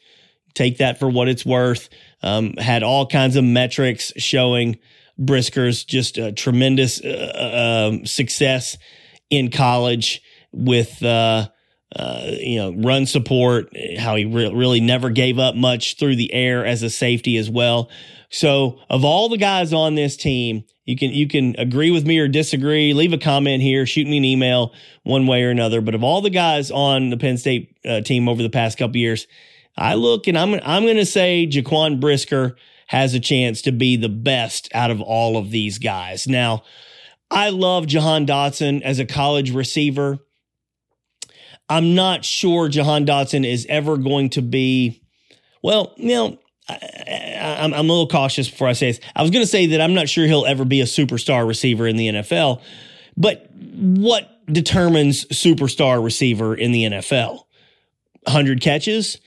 Take 0.55 0.79
that 0.79 0.99
for 0.99 1.09
what 1.09 1.29
it's 1.29 1.47
worth. 1.47 1.89
Um, 2.23 2.55
had 2.59 2.83
all 2.83 3.07
kinds 3.07 3.37
of 3.37 3.45
metrics 3.45 4.13
showing 4.19 4.79
Brisker's 5.25 5.85
just 5.85 6.19
a 6.19 6.33
tremendous 6.33 7.01
uh, 7.01 7.89
um, 7.91 8.07
success 8.07 8.77
in 9.31 9.51
college 9.51 10.23
with 10.53 11.03
uh, 11.03 11.49
uh, 11.95 12.31
you 12.39 12.59
know 12.59 12.75
run 12.77 13.07
support, 13.07 13.75
how 13.99 14.17
he 14.17 14.25
re- 14.25 14.53
really 14.53 14.81
never 14.81 15.11
gave 15.11 15.39
up 15.39 15.55
much 15.55 15.99
through 15.99 16.17
the 16.17 16.33
air 16.33 16.65
as 16.65 16.83
a 16.83 16.91
safety 16.91 17.37
as 17.37 17.51
well. 17.51 17.91
So 18.31 18.81
of 18.89 19.05
all 19.05 19.29
the 19.29 19.37
guys 19.37 19.73
on 19.75 19.95
this 19.95 20.17
team, 20.17 20.65
you 20.85 20.97
can 20.97 21.11
you 21.11 21.29
can 21.29 21.55
agree 21.59 21.91
with 21.91 22.07
me 22.07 22.19
or 22.19 22.29
disagree. 22.29 22.95
Leave 22.95 23.13
a 23.13 23.19
comment 23.19 23.63
here, 23.63 23.87
shoot 23.87 24.07
me 24.07 24.19
an 24.19 24.25
email, 24.25 24.73
one 25.03 25.27
way 25.27 25.45
or 25.45 25.51
another. 25.51 25.81
But 25.81 25.95
of 25.95 26.03
all 26.03 26.23
the 26.23 26.31
guys 26.31 26.71
on 26.71 27.11
the 27.11 27.17
Penn 27.17 27.37
State 27.37 27.77
uh, 27.85 28.01
team 28.01 28.29
over 28.29 28.43
the 28.43 28.51
past 28.51 28.79
couple 28.79 28.97
years, 28.97 29.27
I 29.77 29.95
look 29.95 30.29
and 30.29 30.39
I'm 30.39 30.55
I'm 30.65 30.85
going 30.85 30.97
to 30.97 31.07
say 31.07 31.47
Jaquan 31.47 32.01
Brisker 32.01 32.57
has 32.93 33.15
a 33.15 33.21
chance 33.21 33.63
to 33.63 33.73
be 33.73 33.97
the 33.97 34.11
best 34.11 34.69
out 34.75 34.91
of 34.91 35.01
all 35.01 35.39
of 35.39 35.51
these 35.51 35.79
guys. 35.79 36.29
Now, 36.29 36.63
I 37.31 37.49
love 37.49 37.87
Jahan 37.87 38.27
Dotson 38.27 38.83
as 38.83 38.99
a 38.99 39.07
college 39.07 39.51
receiver. 39.51 40.19
I'm 41.71 41.95
not 41.95 42.23
sure 42.23 42.69
Jahan 42.69 43.07
Dotson 43.07 43.51
is 43.51 43.65
ever 43.71 43.97
going 43.97 44.29
to 44.31 44.43
be, 44.43 45.03
well, 45.63 45.95
you 45.97 46.15
know, 46.15 46.39
I, 46.69 47.61
am 47.63 47.73
a 47.73 47.81
little 47.81 48.09
cautious 48.09 48.51
before 48.51 48.69
I 48.69 48.75
say 48.75 48.91
this. 48.91 49.01
I 49.17 49.23
was 49.23 49.31
going 49.31 49.43
to 49.43 49.51
say 49.51 49.69
that 49.69 49.81
I'm 49.81 49.95
not 49.95 50.11
sure 50.11 50.27
he'll 50.27 50.45
ever 50.45 50.67
be 50.67 50.83
a 50.83 50.85
superstar 50.85 51.49
receiver 51.49 51.87
in 51.87 51.97
the 51.97 52.09
NFL, 52.09 52.61
but 53.17 53.49
what 53.57 54.29
determines 54.53 55.25
superstar 55.29 56.05
receiver 56.05 56.55
in 56.55 56.73
the 56.73 56.85
NFL? 56.85 57.45
100 58.25 58.61
catches? 58.61 59.19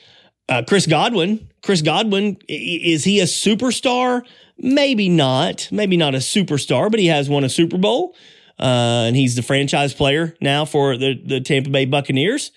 Uh, 0.48 0.64
Chris 0.68 0.86
Godwin. 0.86 1.50
Chris 1.62 1.82
Godwin, 1.82 2.38
is 2.48 3.04
he 3.04 3.20
a 3.20 3.24
superstar? 3.24 4.22
Maybe 4.58 5.10
not. 5.10 5.68
Maybe 5.72 5.98
not 5.98 6.14
a 6.14 6.20
superstar, 6.20 6.92
but 6.92 7.00
he 7.00 7.08
has 7.08 7.30
won 7.30 7.44
a 7.44 7.50
Super 7.50 7.78
Bowl. 7.78 8.16
Uh, 8.60 9.06
and 9.08 9.16
he's 9.16 9.36
the 9.36 9.42
franchise 9.42 9.94
player 9.94 10.36
now 10.40 10.64
for 10.64 10.96
the, 10.98 11.20
the 11.26 11.42
Tampa 11.42 11.70
Bay 11.70 11.86
Buccaneers. 11.86 12.52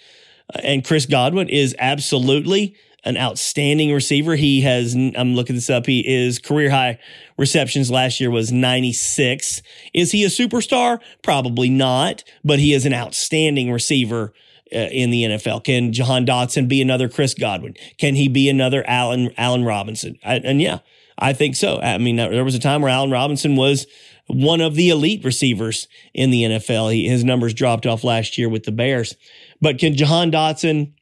Uh, 0.54 0.60
and 0.62 0.84
Chris 0.84 1.06
Godwin 1.06 1.48
is 1.48 1.74
absolutely 1.78 2.76
an 3.04 3.16
outstanding 3.16 3.92
receiver. 3.92 4.36
He 4.36 4.60
has, 4.60 4.94
I'm 4.94 5.34
looking 5.34 5.56
this 5.56 5.70
up, 5.70 5.86
he 5.86 6.00
is 6.06 6.38
career 6.38 6.70
high 6.70 6.98
receptions 7.36 7.90
last 7.90 8.20
year 8.20 8.30
was 8.30 8.52
96. 8.52 9.62
Is 9.94 10.12
he 10.12 10.24
a 10.24 10.28
superstar? 10.28 11.00
Probably 11.22 11.70
not, 11.70 12.22
but 12.44 12.58
he 12.58 12.74
is 12.74 12.84
an 12.86 12.92
outstanding 12.92 13.72
receiver 13.72 14.32
in 14.70 15.10
the 15.10 15.24
NFL? 15.24 15.64
Can 15.64 15.92
Jahan 15.92 16.26
Dotson 16.26 16.68
be 16.68 16.82
another 16.82 17.08
Chris 17.08 17.34
Godwin? 17.34 17.74
Can 17.98 18.14
he 18.14 18.28
be 18.28 18.48
another 18.48 18.84
Allen 18.86 19.32
Allen 19.36 19.64
Robinson? 19.64 20.18
I, 20.24 20.36
and 20.36 20.60
yeah, 20.60 20.78
I 21.18 21.32
think 21.32 21.56
so. 21.56 21.80
I 21.80 21.98
mean, 21.98 22.16
there 22.16 22.44
was 22.44 22.54
a 22.54 22.60
time 22.60 22.82
where 22.82 22.90
Allen 22.90 23.10
Robinson 23.10 23.56
was 23.56 23.86
one 24.26 24.60
of 24.60 24.74
the 24.74 24.90
elite 24.90 25.24
receivers 25.24 25.88
in 26.14 26.30
the 26.30 26.44
NFL. 26.44 26.92
He, 26.92 27.08
his 27.08 27.24
numbers 27.24 27.54
dropped 27.54 27.86
off 27.86 28.04
last 28.04 28.38
year 28.38 28.48
with 28.48 28.64
the 28.64 28.72
Bears. 28.72 29.16
But 29.60 29.78
can 29.78 29.94
Jahan 29.94 30.30
Dotson 30.30 30.92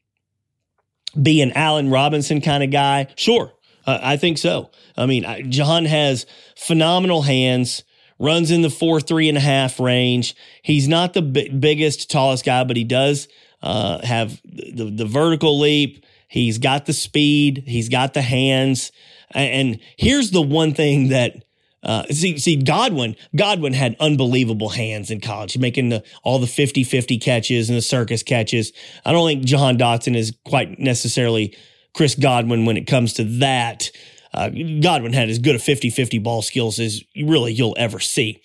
be 1.21 1.43
an 1.43 1.53
Allen 1.53 1.91
Robinson 1.91 2.41
kind 2.41 2.63
of 2.63 2.71
guy? 2.71 3.09
Sure. 3.17 3.53
Uh, 3.87 3.99
I 4.03 4.17
think 4.17 4.39
so. 4.39 4.71
I 4.97 5.07
mean, 5.07 5.25
I, 5.25 5.43
Jahan 5.43 5.85
has 5.85 6.27
phenomenal 6.57 7.23
hands 7.23 7.83
runs 8.19 8.51
in 8.51 8.63
the 8.63 8.71
four, 8.71 9.01
three 9.01 9.29
and 9.29 9.37
a 9.37 9.43
half 9.43 9.79
range. 9.79 10.35
He's 10.63 10.89
not 10.89 11.13
the 11.13 11.23
b- 11.23 11.49
biggest, 11.51 12.11
tallest 12.11 12.45
guy, 12.45 12.65
but 12.65 12.77
he 12.77 12.85
does 12.85 13.29
uh, 13.67 14.07
have 14.07 14.41
the, 14.45 14.93
the 14.95 15.05
vertical 15.05 15.59
leap. 15.59 16.07
He's 16.29 16.59
got 16.59 16.87
the 16.87 16.93
speed. 16.93 17.65
He's 17.67 17.89
got 17.89 18.15
the 18.15 18.23
hands. 18.23 18.93
And 19.33 19.81
here's 19.97 20.31
the 20.31 20.41
one 20.41 20.73
thing 20.73 21.09
that 21.09 21.43
uh, 21.83 22.05
see, 22.11 22.39
see, 22.39 22.57
Godwin, 22.57 23.17
Godwin 23.35 23.73
had 23.73 23.97
unbelievable 24.01 24.71
hands 24.71 25.11
in 25.11 25.21
college, 25.21 25.59
making 25.59 25.89
the, 25.89 26.03
all 26.23 26.39
the 26.39 26.47
50 26.47 26.85
50 26.85 27.19
catches 27.19 27.69
and 27.69 27.77
the 27.77 27.83
circus 27.83 28.23
catches. 28.23 28.73
I 29.05 29.13
don't 29.13 29.27
think 29.27 29.45
John 29.45 29.79
Dotson 29.79 30.17
is 30.17 30.33
quite 30.45 30.79
necessarily 30.79 31.57
Chris 31.93 32.15
Godwin 32.15 32.67
when 32.67 32.77
it 32.77 32.87
comes 32.87 33.15
to 33.15 33.25
that. 33.39 33.91
Uh, 34.33 34.51
Godwin 34.81 35.13
had 35.13 35.29
as 35.29 35.39
good 35.39 35.55
a 35.55 35.59
50 35.59 35.91
50 35.91 36.19
ball 36.19 36.43
skills 36.43 36.79
as 36.79 37.03
really 37.17 37.53
you'll 37.53 37.77
ever 37.79 38.01
see. 38.01 38.43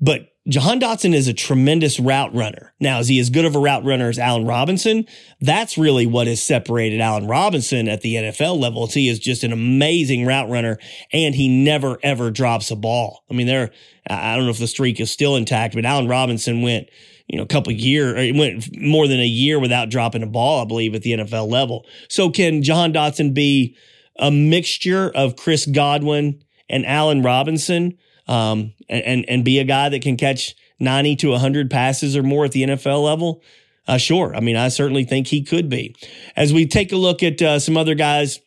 But 0.00 0.33
Jahan 0.46 0.78
Dotson 0.78 1.14
is 1.14 1.26
a 1.26 1.32
tremendous 1.32 1.98
route 1.98 2.34
runner. 2.34 2.74
Now, 2.78 2.98
is 2.98 3.08
he 3.08 3.18
as 3.18 3.30
good 3.30 3.46
of 3.46 3.56
a 3.56 3.58
route 3.58 3.82
runner 3.82 4.10
as 4.10 4.18
Allen 4.18 4.44
Robinson? 4.46 5.06
That's 5.40 5.78
really 5.78 6.04
what 6.04 6.26
has 6.26 6.42
separated 6.42 7.00
Allen 7.00 7.26
Robinson 7.26 7.88
at 7.88 8.02
the 8.02 8.16
NFL 8.16 8.60
level. 8.60 8.86
He 8.86 9.08
is 9.08 9.18
just 9.18 9.42
an 9.42 9.52
amazing 9.52 10.26
route 10.26 10.50
runner 10.50 10.78
and 11.14 11.34
he 11.34 11.48
never 11.48 11.98
ever 12.02 12.30
drops 12.30 12.70
a 12.70 12.76
ball. 12.76 13.24
I 13.30 13.34
mean, 13.34 13.46
there, 13.46 13.70
I 14.08 14.36
don't 14.36 14.44
know 14.44 14.50
if 14.50 14.58
the 14.58 14.66
streak 14.66 15.00
is 15.00 15.10
still 15.10 15.36
intact, 15.36 15.74
but 15.74 15.86
Allen 15.86 16.08
Robinson 16.08 16.60
went, 16.60 16.90
you 17.26 17.38
know, 17.38 17.44
a 17.44 17.48
couple 17.48 17.72
years, 17.72 18.14
it 18.18 18.36
went 18.36 18.68
more 18.78 19.08
than 19.08 19.20
a 19.20 19.26
year 19.26 19.58
without 19.58 19.88
dropping 19.88 20.22
a 20.22 20.26
ball, 20.26 20.60
I 20.60 20.66
believe, 20.66 20.94
at 20.94 21.00
the 21.00 21.12
NFL 21.12 21.50
level. 21.50 21.86
So 22.10 22.28
can 22.28 22.62
Jahan 22.62 22.92
Dotson 22.92 23.32
be 23.32 23.76
a 24.18 24.30
mixture 24.30 25.10
of 25.14 25.36
Chris 25.36 25.64
Godwin 25.64 26.42
and 26.68 26.84
Allen 26.84 27.22
Robinson? 27.22 27.96
Um, 28.26 28.72
and 28.88 29.24
and 29.28 29.44
be 29.44 29.58
a 29.58 29.64
guy 29.64 29.88
that 29.88 30.02
can 30.02 30.16
catch 30.16 30.54
90 30.80 31.16
to 31.16 31.30
100 31.30 31.70
passes 31.70 32.16
or 32.16 32.22
more 32.22 32.44
at 32.44 32.52
the 32.52 32.62
NFL 32.62 33.02
level? 33.02 33.42
Uh, 33.86 33.98
sure. 33.98 34.34
I 34.34 34.40
mean, 34.40 34.56
I 34.56 34.68
certainly 34.68 35.04
think 35.04 35.26
he 35.26 35.42
could 35.42 35.68
be. 35.68 35.94
As 36.36 36.52
we 36.52 36.66
take 36.66 36.92
a 36.92 36.96
look 36.96 37.22
at 37.22 37.40
uh, 37.42 37.58
some 37.58 37.76
other 37.76 37.94
guys 37.94 38.40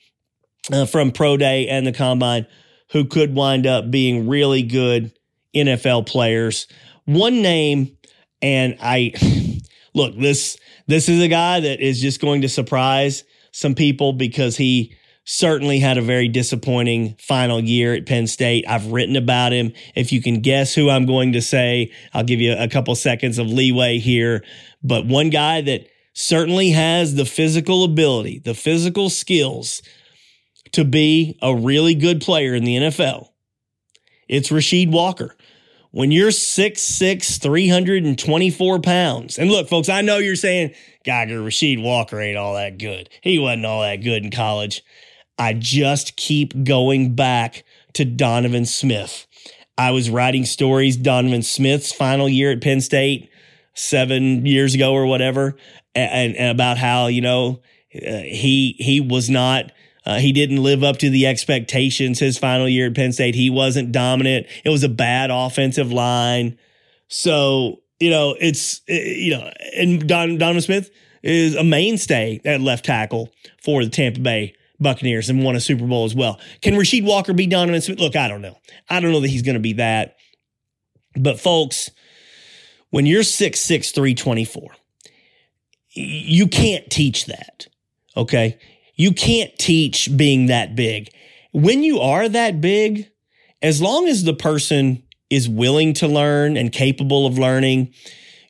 uh, 0.71 0.85
from 0.85 1.11
Pro 1.11 1.37
Day 1.37 1.67
and 1.67 1.85
the 1.85 1.91
Combine 1.91 2.47
who 2.91 3.05
could 3.05 3.35
wind 3.35 3.67
up 3.67 3.91
being 3.91 4.27
really 4.27 4.63
good 4.63 5.11
NFL 5.55 6.07
players, 6.07 6.67
one 7.05 7.41
name, 7.41 7.97
and 8.41 8.77
I 8.81 9.13
look 9.93 10.17
this 10.17 10.57
this 10.87 11.09
is 11.09 11.21
a 11.21 11.27
guy 11.27 11.59
that 11.59 11.79
is 11.79 12.01
just 12.01 12.19
going 12.19 12.41
to 12.41 12.49
surprise 12.49 13.23
some 13.51 13.75
people 13.75 14.13
because 14.13 14.57
he 14.57 14.95
certainly 15.29 15.79
had 15.79 15.97
a 15.97 16.01
very 16.01 16.29
disappointing 16.29 17.13
final 17.19 17.59
year 17.59 17.93
at 17.93 18.05
Penn 18.05 18.27
State. 18.27 18.63
I've 18.65 18.93
written 18.93 19.17
about 19.17 19.51
him. 19.51 19.73
If 19.93 20.13
you 20.13 20.21
can 20.21 20.39
guess 20.39 20.73
who 20.73 20.89
I'm 20.89 21.05
going 21.05 21.33
to 21.33 21.41
say, 21.41 21.91
I'll 22.13 22.23
give 22.23 22.39
you 22.39 22.55
a 22.57 22.69
couple 22.69 22.95
seconds 22.95 23.37
of 23.37 23.47
leeway 23.47 23.99
here. 23.99 24.45
But 24.81 25.05
one 25.05 25.29
guy 25.29 25.59
that 25.61 25.89
certainly 26.13 26.69
has 26.69 27.15
the 27.15 27.25
physical 27.25 27.83
ability, 27.83 28.39
the 28.39 28.53
physical 28.53 29.09
skills 29.09 29.81
to 30.71 30.85
be 30.85 31.37
a 31.41 31.53
really 31.53 31.93
good 31.93 32.21
player 32.21 32.55
in 32.55 32.63
the 32.63 32.77
NFL. 32.77 33.27
It's 34.29 34.49
Rasheed 34.49 34.91
Walker. 34.91 35.35
When 35.91 36.09
you're 36.09 36.29
6'6, 36.29 37.41
324 37.41 38.79
pounds, 38.79 39.37
and 39.37 39.51
look, 39.51 39.67
folks, 39.67 39.89
I 39.89 40.01
know 40.01 40.19
you're 40.19 40.35
saying, 40.37 40.73
Geiger, 41.03 41.39
Rasheed 41.39 41.83
Walker 41.83 42.21
ain't 42.21 42.37
all 42.37 42.53
that 42.53 42.77
good. 42.77 43.09
He 43.21 43.39
wasn't 43.39 43.65
all 43.65 43.81
that 43.81 43.97
good 43.97 44.23
in 44.23 44.31
college. 44.31 44.83
I 45.37 45.53
just 45.53 46.15
keep 46.15 46.63
going 46.63 47.15
back 47.15 47.63
to 47.93 48.05
Donovan 48.05 48.65
Smith. 48.65 49.27
I 49.77 49.91
was 49.91 50.09
writing 50.09 50.45
stories, 50.45 50.97
Donovan 50.97 51.43
Smith's 51.43 51.91
final 51.91 52.27
year 52.27 52.51
at 52.51 52.61
Penn 52.61 52.81
State 52.81 53.29
seven 53.75 54.45
years 54.45 54.73
ago 54.73 54.93
or 54.93 55.05
whatever, 55.05 55.55
and, 55.93 56.35
and 56.35 56.49
about 56.49 56.77
how, 56.77 57.07
you 57.07 57.21
know, 57.21 57.61
uh, 57.95 58.19
he 58.19 58.75
he 58.79 58.99
was 58.99 59.29
not 59.29 59.71
uh, 60.05 60.19
he 60.19 60.31
didn't 60.31 60.63
live 60.63 60.83
up 60.83 60.97
to 60.97 61.09
the 61.09 61.27
expectations 61.27 62.19
his 62.19 62.37
final 62.37 62.67
year 62.67 62.87
at 62.87 62.95
Penn 62.95 63.11
State. 63.11 63.35
He 63.35 63.49
wasn't 63.49 63.91
dominant. 63.91 64.47
It 64.63 64.69
was 64.69 64.83
a 64.83 64.89
bad 64.89 65.29
offensive 65.31 65.91
line. 65.91 66.57
So, 67.09 67.81
you 67.99 68.09
know, 68.09 68.35
it's, 68.39 68.81
you 68.87 69.31
know, 69.31 69.51
and 69.75 70.07
Don, 70.07 70.37
Donovan 70.37 70.61
Smith 70.61 70.91
is 71.23 71.55
a 71.55 71.63
mainstay 71.63 72.39
at 72.45 72.61
left 72.61 72.85
tackle 72.85 73.29
for 73.61 73.83
the 73.83 73.89
Tampa 73.89 74.21
Bay 74.21 74.53
Buccaneers 74.79 75.29
and 75.29 75.43
won 75.43 75.55
a 75.55 75.59
Super 75.59 75.85
Bowl 75.85 76.05
as 76.05 76.15
well. 76.15 76.39
Can 76.61 76.73
Rasheed 76.73 77.03
Walker 77.03 77.33
be 77.33 77.47
Donovan 77.47 77.81
Smith? 77.81 77.99
Look, 77.99 78.15
I 78.15 78.27
don't 78.27 78.41
know. 78.41 78.57
I 78.89 78.99
don't 78.99 79.11
know 79.11 79.21
that 79.21 79.29
he's 79.29 79.41
going 79.41 79.55
to 79.55 79.59
be 79.59 79.73
that. 79.73 80.15
But 81.15 81.39
folks, 81.39 81.89
when 82.89 83.05
you're 83.05 83.23
6'6, 83.23 83.93
324, 83.93 84.71
you 85.89 86.47
can't 86.47 86.89
teach 86.89 87.25
that. 87.25 87.67
Okay. 88.15 88.57
You 88.95 89.13
can't 89.13 89.57
teach 89.57 90.15
being 90.15 90.47
that 90.47 90.75
big. 90.75 91.09
When 91.51 91.83
you 91.83 91.99
are 91.99 92.29
that 92.29 92.61
big, 92.61 93.09
as 93.61 93.81
long 93.81 94.07
as 94.07 94.23
the 94.23 94.33
person 94.33 95.03
is 95.29 95.49
willing 95.49 95.93
to 95.93 96.07
learn 96.07 96.55
and 96.55 96.71
capable 96.71 97.25
of 97.25 97.37
learning, 97.37 97.93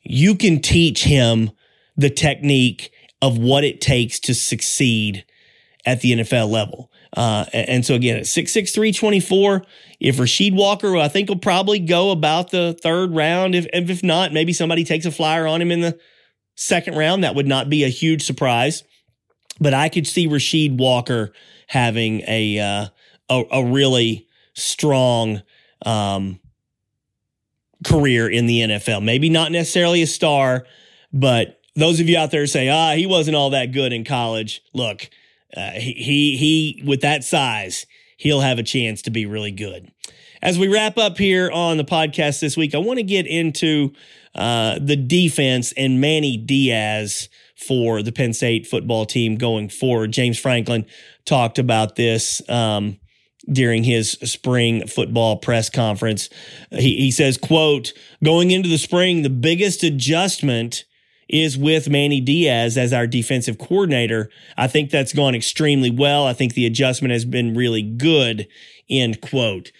you 0.02 0.34
can 0.34 0.60
teach 0.60 1.04
him 1.04 1.50
the 1.96 2.10
technique 2.10 2.92
of 3.20 3.38
what 3.38 3.64
it 3.64 3.80
takes 3.80 4.20
to 4.20 4.34
succeed 4.34 5.24
at 5.88 6.02
the 6.02 6.12
NFL 6.12 6.50
level. 6.50 6.92
Uh, 7.16 7.46
and 7.54 7.84
so 7.84 7.94
again, 7.94 8.18
at 8.18 8.24
6'6", 8.24 8.74
324, 8.74 9.62
if 10.00 10.18
Rasheed 10.18 10.54
Walker, 10.54 10.98
I 10.98 11.08
think 11.08 11.30
will 11.30 11.38
probably 11.38 11.78
go 11.78 12.10
about 12.10 12.50
the 12.50 12.78
third 12.82 13.14
round. 13.14 13.54
If, 13.54 13.66
if 13.72 14.02
not, 14.02 14.34
maybe 14.34 14.52
somebody 14.52 14.84
takes 14.84 15.06
a 15.06 15.10
flyer 15.10 15.46
on 15.46 15.62
him 15.62 15.72
in 15.72 15.80
the 15.80 15.98
second 16.56 16.94
round. 16.94 17.24
That 17.24 17.34
would 17.34 17.46
not 17.46 17.70
be 17.70 17.84
a 17.84 17.88
huge 17.88 18.26
surprise. 18.26 18.84
But 19.58 19.72
I 19.72 19.88
could 19.88 20.06
see 20.06 20.28
Rasheed 20.28 20.76
Walker 20.76 21.32
having 21.68 22.20
a, 22.28 22.58
uh, 22.58 22.88
a, 23.30 23.44
a 23.50 23.64
really 23.64 24.28
strong, 24.52 25.42
um, 25.86 26.38
career 27.86 28.28
in 28.28 28.44
the 28.44 28.60
NFL. 28.60 29.02
Maybe 29.02 29.30
not 29.30 29.52
necessarily 29.52 30.02
a 30.02 30.06
star, 30.06 30.66
but 31.14 31.60
those 31.74 31.98
of 31.98 32.10
you 32.10 32.18
out 32.18 32.30
there 32.30 32.46
say, 32.46 32.68
ah, 32.68 32.94
he 32.94 33.06
wasn't 33.06 33.36
all 33.36 33.50
that 33.50 33.72
good 33.72 33.92
in 33.92 34.04
college. 34.04 34.62
Look, 34.74 35.08
uh, 35.56 35.70
he, 35.72 35.92
he, 35.92 36.36
he, 36.36 36.82
with 36.84 37.00
that 37.00 37.24
size, 37.24 37.86
he'll 38.16 38.40
have 38.40 38.58
a 38.58 38.62
chance 38.62 39.02
to 39.02 39.10
be 39.10 39.26
really 39.26 39.52
good. 39.52 39.90
As 40.42 40.58
we 40.58 40.68
wrap 40.68 40.98
up 40.98 41.18
here 41.18 41.50
on 41.50 41.78
the 41.78 41.84
podcast 41.84 42.40
this 42.40 42.56
week, 42.56 42.74
I 42.74 42.78
want 42.78 42.98
to 42.98 43.02
get 43.02 43.26
into 43.26 43.92
uh, 44.34 44.78
the 44.80 44.96
defense 44.96 45.72
and 45.72 46.00
Manny 46.00 46.36
Diaz 46.36 47.28
for 47.56 48.02
the 48.02 48.12
Penn 48.12 48.32
State 48.32 48.66
football 48.66 49.04
team 49.04 49.36
going 49.36 49.68
forward. 49.68 50.12
James 50.12 50.38
Franklin 50.38 50.86
talked 51.24 51.58
about 51.58 51.96
this 51.96 52.40
um, 52.48 52.98
during 53.50 53.82
his 53.82 54.12
spring 54.12 54.86
football 54.86 55.38
press 55.38 55.68
conference. 55.68 56.28
He, 56.70 56.96
he 56.98 57.10
says, 57.10 57.36
quote, 57.36 57.92
going 58.22 58.52
into 58.52 58.68
the 58.68 58.78
spring, 58.78 59.22
the 59.22 59.30
biggest 59.30 59.82
adjustment 59.82 60.84
is 61.28 61.58
with 61.58 61.88
Manny 61.88 62.20
Diaz 62.20 62.78
as 62.78 62.92
our 62.92 63.06
defensive 63.06 63.58
coordinator. 63.58 64.30
I 64.56 64.66
think 64.66 64.90
that's 64.90 65.12
gone 65.12 65.34
extremely 65.34 65.90
well. 65.90 66.26
I 66.26 66.32
think 66.32 66.54
the 66.54 66.66
adjustment 66.66 67.12
has 67.12 67.24
been 67.24 67.54
really 67.54 67.82
good, 67.82 68.48
end 68.88 69.20
quote. 69.20 69.72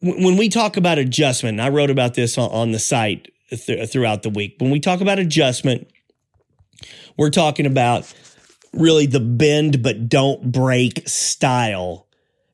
When 0.00 0.36
we 0.36 0.48
talk 0.48 0.76
about 0.76 0.98
adjustment, 0.98 1.60
I 1.60 1.68
wrote 1.68 1.90
about 1.90 2.14
this 2.14 2.38
on, 2.38 2.70
the 2.72 2.78
site 2.78 3.32
th- 3.50 3.90
throughout 3.90 4.22
the 4.22 4.30
week. 4.30 4.56
When 4.58 4.70
we 4.70 4.78
talk 4.78 5.00
about 5.00 5.18
adjustment, 5.18 5.88
we're 7.16 7.30
talking 7.30 7.66
about 7.66 8.12
really 8.72 9.06
the 9.06 9.20
bend 9.20 9.82
but 9.82 10.08
don't 10.08 10.52
break 10.52 11.08
style 11.08 12.06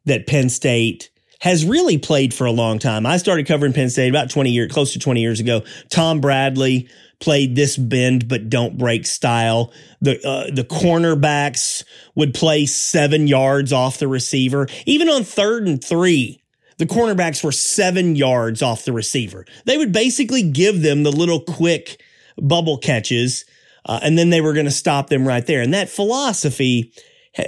that 0.07 0.27
Penn 0.27 0.49
State 0.49 1.11
has 1.41 1.65
really 1.65 1.99
played 1.99 2.33
for 2.33 2.47
a 2.47 2.53
long 2.53 2.79
time. 2.79 3.05
I 3.05 3.17
started 3.17 3.49
covering 3.49 3.73
Penn 3.73 3.91
State 3.91 4.09
about 4.09 4.31
20 4.31 4.51
years, 4.51 4.71
close 4.71 4.93
to 4.93 5.01
20 5.01 5.21
years 5.21 5.41
ago. 5.41 5.63
Tom 5.91 6.21
Bradley 6.21 6.89
played 7.23 7.57
this 7.57 7.79
bend 7.79 8.29
but 8.29 8.51
don't 8.51 8.77
break 8.77 9.07
style. 9.07 9.73
The 10.03 10.25
uh, 10.27 10.51
the 10.53 10.65
cornerbacks 10.65 11.85
would 12.15 12.35
play 12.35 12.67
7 12.67 13.27
yards 13.27 13.73
off 13.73 13.99
the 13.99 14.09
receiver. 14.09 14.69
Even 14.85 15.09
on 15.09 15.23
3rd 15.23 15.67
and 15.67 15.85
3, 15.85 16.43
the 16.77 16.87
cornerbacks 16.87 17.43
were 17.43 17.53
7 17.53 18.17
yards 18.17 18.61
off 18.61 18.85
the 18.85 18.93
receiver. 18.93 19.47
They 19.65 19.79
would 19.79 19.93
basically 19.93 20.43
give 20.43 20.83
them 20.83 21.03
the 21.03 21.13
little 21.13 21.41
quick 21.41 22.03
bubble 22.37 22.77
catches 22.77 23.47
uh, 23.85 24.01
and 24.03 24.17
then 24.17 24.31
they 24.31 24.41
were 24.41 24.53
going 24.53 24.67
to 24.67 24.71
stop 24.71 25.09
them 25.09 25.27
right 25.27 25.47
there. 25.47 25.61
And 25.61 25.75
that 25.75 25.89
philosophy, 25.89 26.93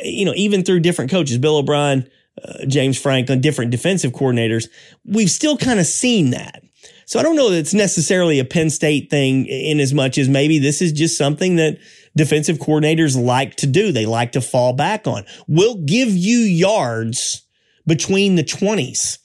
you 0.02 0.24
know, 0.24 0.34
even 0.34 0.64
through 0.64 0.80
different 0.80 1.10
coaches, 1.10 1.38
Bill 1.38 1.56
O'Brien, 1.56 2.08
uh, 2.42 2.66
James 2.66 3.00
Franklin, 3.00 3.40
different 3.40 3.70
defensive 3.70 4.12
coordinators, 4.12 4.68
we've 5.04 5.30
still 5.30 5.56
kind 5.56 5.78
of 5.78 5.86
seen 5.86 6.30
that. 6.30 6.63
So 7.06 7.18
I 7.18 7.22
don't 7.22 7.36
know 7.36 7.50
that 7.50 7.58
it's 7.58 7.74
necessarily 7.74 8.38
a 8.38 8.44
Penn 8.44 8.70
State 8.70 9.10
thing 9.10 9.46
in 9.46 9.80
as 9.80 9.92
much 9.92 10.18
as 10.18 10.28
maybe 10.28 10.58
this 10.58 10.80
is 10.80 10.92
just 10.92 11.18
something 11.18 11.56
that 11.56 11.78
defensive 12.16 12.58
coordinators 12.58 13.20
like 13.20 13.56
to 13.56 13.66
do. 13.66 13.92
They 13.92 14.06
like 14.06 14.32
to 14.32 14.40
fall 14.40 14.72
back 14.72 15.06
on. 15.06 15.24
We'll 15.46 15.76
give 15.76 16.10
you 16.10 16.38
yards 16.38 17.42
between 17.86 18.36
the 18.36 18.44
20s. 18.44 19.18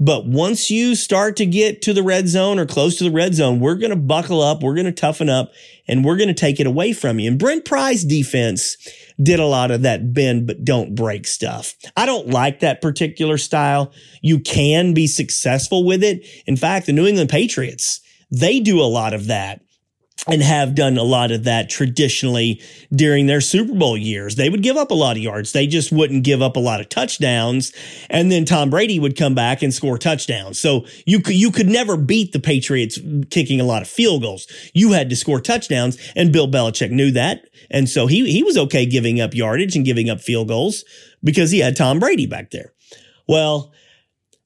But 0.00 0.26
once 0.26 0.68
you 0.68 0.96
start 0.96 1.36
to 1.36 1.46
get 1.46 1.82
to 1.82 1.92
the 1.92 2.02
red 2.02 2.26
zone 2.26 2.58
or 2.58 2.66
close 2.66 2.96
to 2.96 3.04
the 3.04 3.10
red 3.12 3.34
zone, 3.34 3.60
we're 3.60 3.76
going 3.76 3.90
to 3.90 3.96
buckle 3.96 4.42
up. 4.42 4.62
We're 4.62 4.74
going 4.74 4.86
to 4.86 4.92
toughen 4.92 5.28
up 5.28 5.52
and 5.86 6.04
we're 6.04 6.16
going 6.16 6.28
to 6.28 6.34
take 6.34 6.58
it 6.58 6.66
away 6.66 6.92
from 6.92 7.20
you. 7.20 7.30
And 7.30 7.38
Brent 7.38 7.64
Pry's 7.64 8.04
defense 8.04 8.76
did 9.20 9.40
a 9.40 9.46
lot 9.46 9.70
of 9.70 9.82
that 9.82 10.12
bend, 10.12 10.46
but 10.46 10.64
don't 10.64 10.94
break 10.94 11.26
stuff. 11.26 11.74
I 11.96 12.06
don't 12.06 12.28
like 12.28 12.60
that 12.60 12.80
particular 12.80 13.38
style. 13.38 13.92
You 14.20 14.38
can 14.38 14.94
be 14.94 15.06
successful 15.06 15.84
with 15.84 16.02
it. 16.04 16.26
In 16.46 16.56
fact, 16.56 16.86
the 16.86 16.92
New 16.92 17.06
England 17.06 17.30
Patriots, 17.30 18.00
they 18.30 18.60
do 18.60 18.80
a 18.80 18.84
lot 18.84 19.14
of 19.14 19.26
that 19.26 19.62
and 20.28 20.40
have 20.42 20.74
done 20.74 20.96
a 20.96 21.02
lot 21.02 21.32
of 21.32 21.44
that 21.44 21.68
traditionally 21.68 22.60
during 22.94 23.26
their 23.26 23.40
Super 23.40 23.74
Bowl 23.74 23.96
years. 23.96 24.36
They 24.36 24.48
would 24.48 24.62
give 24.62 24.76
up 24.76 24.92
a 24.92 24.94
lot 24.94 25.16
of 25.16 25.22
yards. 25.22 25.52
They 25.52 25.66
just 25.66 25.90
wouldn't 25.90 26.22
give 26.22 26.40
up 26.40 26.54
a 26.54 26.60
lot 26.60 26.80
of 26.80 26.88
touchdowns. 26.88 27.72
And 28.08 28.30
then 28.30 28.44
Tom 28.44 28.70
Brady 28.70 29.00
would 29.00 29.16
come 29.16 29.34
back 29.34 29.62
and 29.62 29.74
score 29.74 29.98
touchdowns. 29.98 30.60
So 30.60 30.86
you 31.06 31.20
could, 31.20 31.34
you 31.34 31.50
could 31.50 31.66
never 31.66 31.96
beat 31.96 32.32
the 32.32 32.38
Patriots 32.38 33.00
kicking 33.30 33.60
a 33.60 33.64
lot 33.64 33.82
of 33.82 33.88
field 33.88 34.22
goals. 34.22 34.46
You 34.74 34.92
had 34.92 35.10
to 35.10 35.16
score 35.16 35.40
touchdowns 35.40 35.98
and 36.14 36.32
Bill 36.32 36.48
Belichick 36.48 36.92
knew 36.92 37.10
that. 37.12 37.48
And 37.70 37.88
so 37.88 38.06
he, 38.06 38.30
he 38.30 38.44
was 38.44 38.56
okay 38.56 38.86
giving 38.86 39.20
up 39.20 39.34
yardage 39.34 39.74
and 39.74 39.84
giving 39.84 40.08
up 40.08 40.20
field 40.20 40.48
goals 40.48 40.84
because 41.24 41.50
he 41.50 41.58
had 41.58 41.76
Tom 41.76 41.98
Brady 41.98 42.26
back 42.26 42.50
there. 42.52 42.72
Well, 43.26 43.72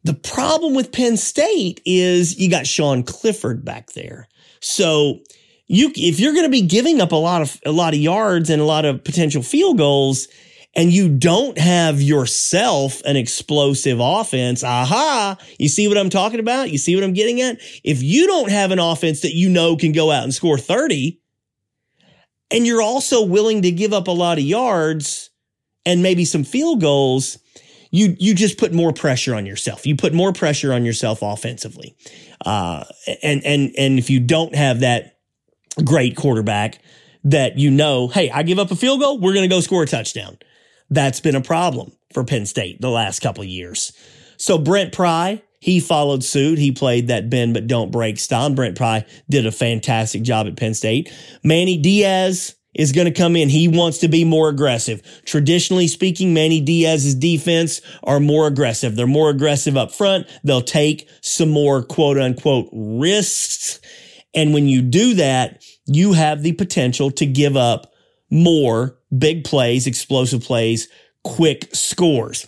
the 0.04 0.14
problem 0.14 0.74
with 0.74 0.92
Penn 0.92 1.16
State 1.16 1.82
is 1.84 2.38
you 2.38 2.48
got 2.48 2.66
Sean 2.66 3.02
Clifford 3.02 3.64
back 3.64 3.92
there. 3.92 4.28
So 4.60 5.20
you 5.66 5.90
if 5.94 6.20
you're 6.20 6.32
going 6.32 6.44
to 6.44 6.50
be 6.50 6.62
giving 6.62 7.00
up 7.00 7.12
a 7.12 7.16
lot 7.16 7.42
of 7.42 7.60
a 7.64 7.72
lot 7.72 7.94
of 7.94 8.00
yards 8.00 8.50
and 8.50 8.60
a 8.60 8.64
lot 8.64 8.84
of 8.84 9.02
potential 9.04 9.42
field 9.42 9.78
goals 9.78 10.28
and 10.74 10.92
you 10.92 11.08
don't 11.08 11.56
have 11.58 12.02
yourself 12.02 13.00
an 13.06 13.16
explosive 13.16 13.98
offense, 13.98 14.62
aha, 14.62 15.38
you 15.58 15.68
see 15.68 15.88
what 15.88 15.96
I'm 15.96 16.10
talking 16.10 16.38
about? 16.38 16.70
You 16.70 16.76
see 16.76 16.94
what 16.94 17.02
I'm 17.02 17.14
getting 17.14 17.40
at? 17.40 17.58
If 17.82 18.02
you 18.02 18.26
don't 18.26 18.50
have 18.50 18.72
an 18.72 18.78
offense 18.78 19.22
that 19.22 19.34
you 19.34 19.48
know 19.48 19.76
can 19.76 19.92
go 19.92 20.10
out 20.10 20.24
and 20.24 20.34
score 20.34 20.58
30 20.58 21.18
and 22.50 22.66
you're 22.66 22.82
also 22.82 23.24
willing 23.24 23.62
to 23.62 23.70
give 23.70 23.94
up 23.94 24.06
a 24.06 24.12
lot 24.12 24.36
of 24.36 24.44
yards 24.44 25.30
and 25.86 26.02
maybe 26.02 26.26
some 26.26 26.44
field 26.44 26.80
goals, 26.82 27.38
you 27.90 28.14
you 28.18 28.34
just 28.34 28.58
put 28.58 28.72
more 28.72 28.92
pressure 28.92 29.34
on 29.34 29.46
yourself. 29.46 29.86
You 29.86 29.96
put 29.96 30.12
more 30.12 30.32
pressure 30.32 30.72
on 30.72 30.84
yourself 30.84 31.20
offensively. 31.22 31.96
Uh, 32.44 32.84
and 33.22 33.44
and 33.44 33.72
and 33.78 33.98
if 33.98 34.10
you 34.10 34.20
don't 34.20 34.54
have 34.54 34.80
that 34.80 35.15
great 35.84 36.16
quarterback 36.16 36.80
that 37.24 37.58
you 37.58 37.70
know, 37.70 38.08
hey, 38.08 38.30
I 38.30 38.42
give 38.42 38.58
up 38.58 38.70
a 38.70 38.76
field 38.76 39.00
goal, 39.00 39.18
we're 39.18 39.34
going 39.34 39.48
to 39.48 39.54
go 39.54 39.60
score 39.60 39.82
a 39.82 39.86
touchdown. 39.86 40.38
That's 40.90 41.20
been 41.20 41.34
a 41.34 41.40
problem 41.40 41.92
for 42.12 42.24
Penn 42.24 42.46
State 42.46 42.80
the 42.80 42.90
last 42.90 43.20
couple 43.20 43.42
years. 43.44 43.92
So 44.36 44.58
Brent 44.58 44.92
Pry, 44.92 45.42
he 45.60 45.80
followed 45.80 46.22
suit. 46.22 46.58
He 46.58 46.70
played 46.70 47.08
that 47.08 47.28
bend 47.28 47.54
but 47.54 47.66
don't 47.66 47.90
break 47.90 48.18
style. 48.18 48.50
Brent 48.50 48.76
Pry 48.76 49.04
did 49.28 49.46
a 49.46 49.52
fantastic 49.52 50.22
job 50.22 50.46
at 50.46 50.56
Penn 50.56 50.74
State. 50.74 51.12
Manny 51.42 51.76
Diaz 51.76 52.54
is 52.74 52.92
going 52.92 53.06
to 53.06 53.12
come 53.12 53.34
in. 53.34 53.48
He 53.48 53.66
wants 53.66 53.98
to 53.98 54.08
be 54.08 54.24
more 54.24 54.48
aggressive. 54.48 55.02
Traditionally 55.24 55.88
speaking, 55.88 56.34
Manny 56.34 56.60
Diaz's 56.60 57.14
defense 57.14 57.80
are 58.04 58.20
more 58.20 58.46
aggressive. 58.46 58.94
They're 58.94 59.06
more 59.06 59.30
aggressive 59.30 59.76
up 59.76 59.92
front. 59.92 60.26
They'll 60.44 60.60
take 60.60 61.08
some 61.22 61.48
more 61.48 61.82
quote 61.82 62.18
unquote 62.18 62.68
risks 62.72 63.80
and 64.36 64.52
when 64.52 64.68
you 64.68 64.82
do 64.82 65.14
that, 65.14 65.64
you 65.86 66.12
have 66.12 66.42
the 66.42 66.52
potential 66.52 67.10
to 67.12 67.26
give 67.26 67.56
up 67.56 67.92
more 68.30 68.98
big 69.16 69.44
plays, 69.44 69.86
explosive 69.86 70.42
plays, 70.42 70.88
quick 71.24 71.68
scores. 71.74 72.46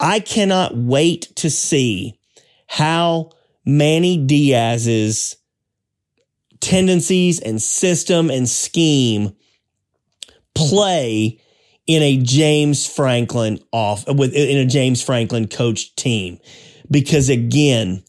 I 0.00 0.20
cannot 0.20 0.76
wait 0.76 1.34
to 1.36 1.50
see 1.50 2.18
how 2.66 3.30
Manny 3.64 4.16
Diaz's 4.16 5.36
tendencies 6.60 7.40
and 7.40 7.60
system 7.60 8.30
and 8.30 8.48
scheme 8.48 9.36
play 10.54 11.38
in 11.86 12.02
a 12.02 12.16
James 12.18 12.86
Franklin 12.86 13.60
off 13.72 14.06
with 14.08 14.34
in 14.34 14.58
a 14.58 14.66
James 14.66 15.02
Franklin 15.02 15.46
coached 15.46 15.96
team 15.96 16.38
because 16.90 17.28
again 17.28 18.02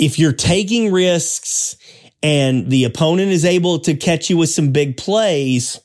if 0.00 0.18
you're 0.18 0.32
taking 0.32 0.90
risks 0.90 1.76
and 2.22 2.70
the 2.70 2.84
opponent 2.84 3.30
is 3.30 3.44
able 3.44 3.78
to 3.80 3.94
catch 3.94 4.30
you 4.30 4.38
with 4.38 4.48
some 4.48 4.72
big 4.72 4.96
plays, 4.96 5.78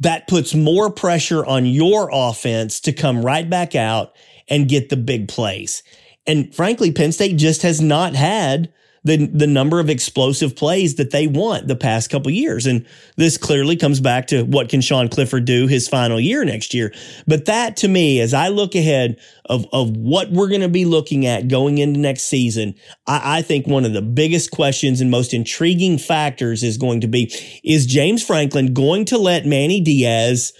that 0.00 0.28
puts 0.28 0.54
more 0.54 0.90
pressure 0.90 1.44
on 1.44 1.64
your 1.64 2.10
offense 2.12 2.78
to 2.80 2.92
come 2.92 3.24
right 3.24 3.48
back 3.48 3.74
out 3.74 4.14
and 4.48 4.68
get 4.68 4.90
the 4.90 4.96
big 4.96 5.28
plays. 5.28 5.82
And 6.26 6.54
frankly, 6.54 6.92
Penn 6.92 7.10
State 7.10 7.36
just 7.36 7.62
has 7.62 7.80
not 7.80 8.14
had 8.14 8.70
the 9.08 9.26
the 9.26 9.46
number 9.46 9.80
of 9.80 9.90
explosive 9.90 10.54
plays 10.54 10.96
that 10.96 11.10
they 11.10 11.26
want 11.26 11.66
the 11.66 11.76
past 11.76 12.10
couple 12.10 12.30
years. 12.30 12.66
And 12.66 12.86
this 13.16 13.36
clearly 13.36 13.76
comes 13.76 14.00
back 14.00 14.26
to 14.28 14.42
what 14.44 14.68
can 14.68 14.80
Sean 14.80 15.08
Clifford 15.08 15.44
do 15.44 15.66
his 15.66 15.88
final 15.88 16.20
year 16.20 16.44
next 16.44 16.74
year. 16.74 16.92
But 17.26 17.46
that 17.46 17.76
to 17.78 17.88
me, 17.88 18.20
as 18.20 18.34
I 18.34 18.48
look 18.48 18.74
ahead 18.74 19.18
of, 19.46 19.66
of 19.72 19.96
what 19.96 20.30
we're 20.30 20.48
going 20.48 20.60
to 20.60 20.68
be 20.68 20.84
looking 20.84 21.26
at 21.26 21.48
going 21.48 21.78
into 21.78 21.98
next 21.98 22.24
season, 22.24 22.74
I, 23.06 23.38
I 23.38 23.42
think 23.42 23.66
one 23.66 23.84
of 23.84 23.92
the 23.92 24.02
biggest 24.02 24.50
questions 24.50 25.00
and 25.00 25.10
most 25.10 25.32
intriguing 25.32 25.98
factors 25.98 26.62
is 26.62 26.76
going 26.76 27.00
to 27.00 27.08
be, 27.08 27.32
is 27.64 27.86
James 27.86 28.24
Franklin 28.24 28.74
going 28.74 29.06
to 29.06 29.18
let 29.18 29.46
Manny 29.46 29.80
Diaz 29.80 30.52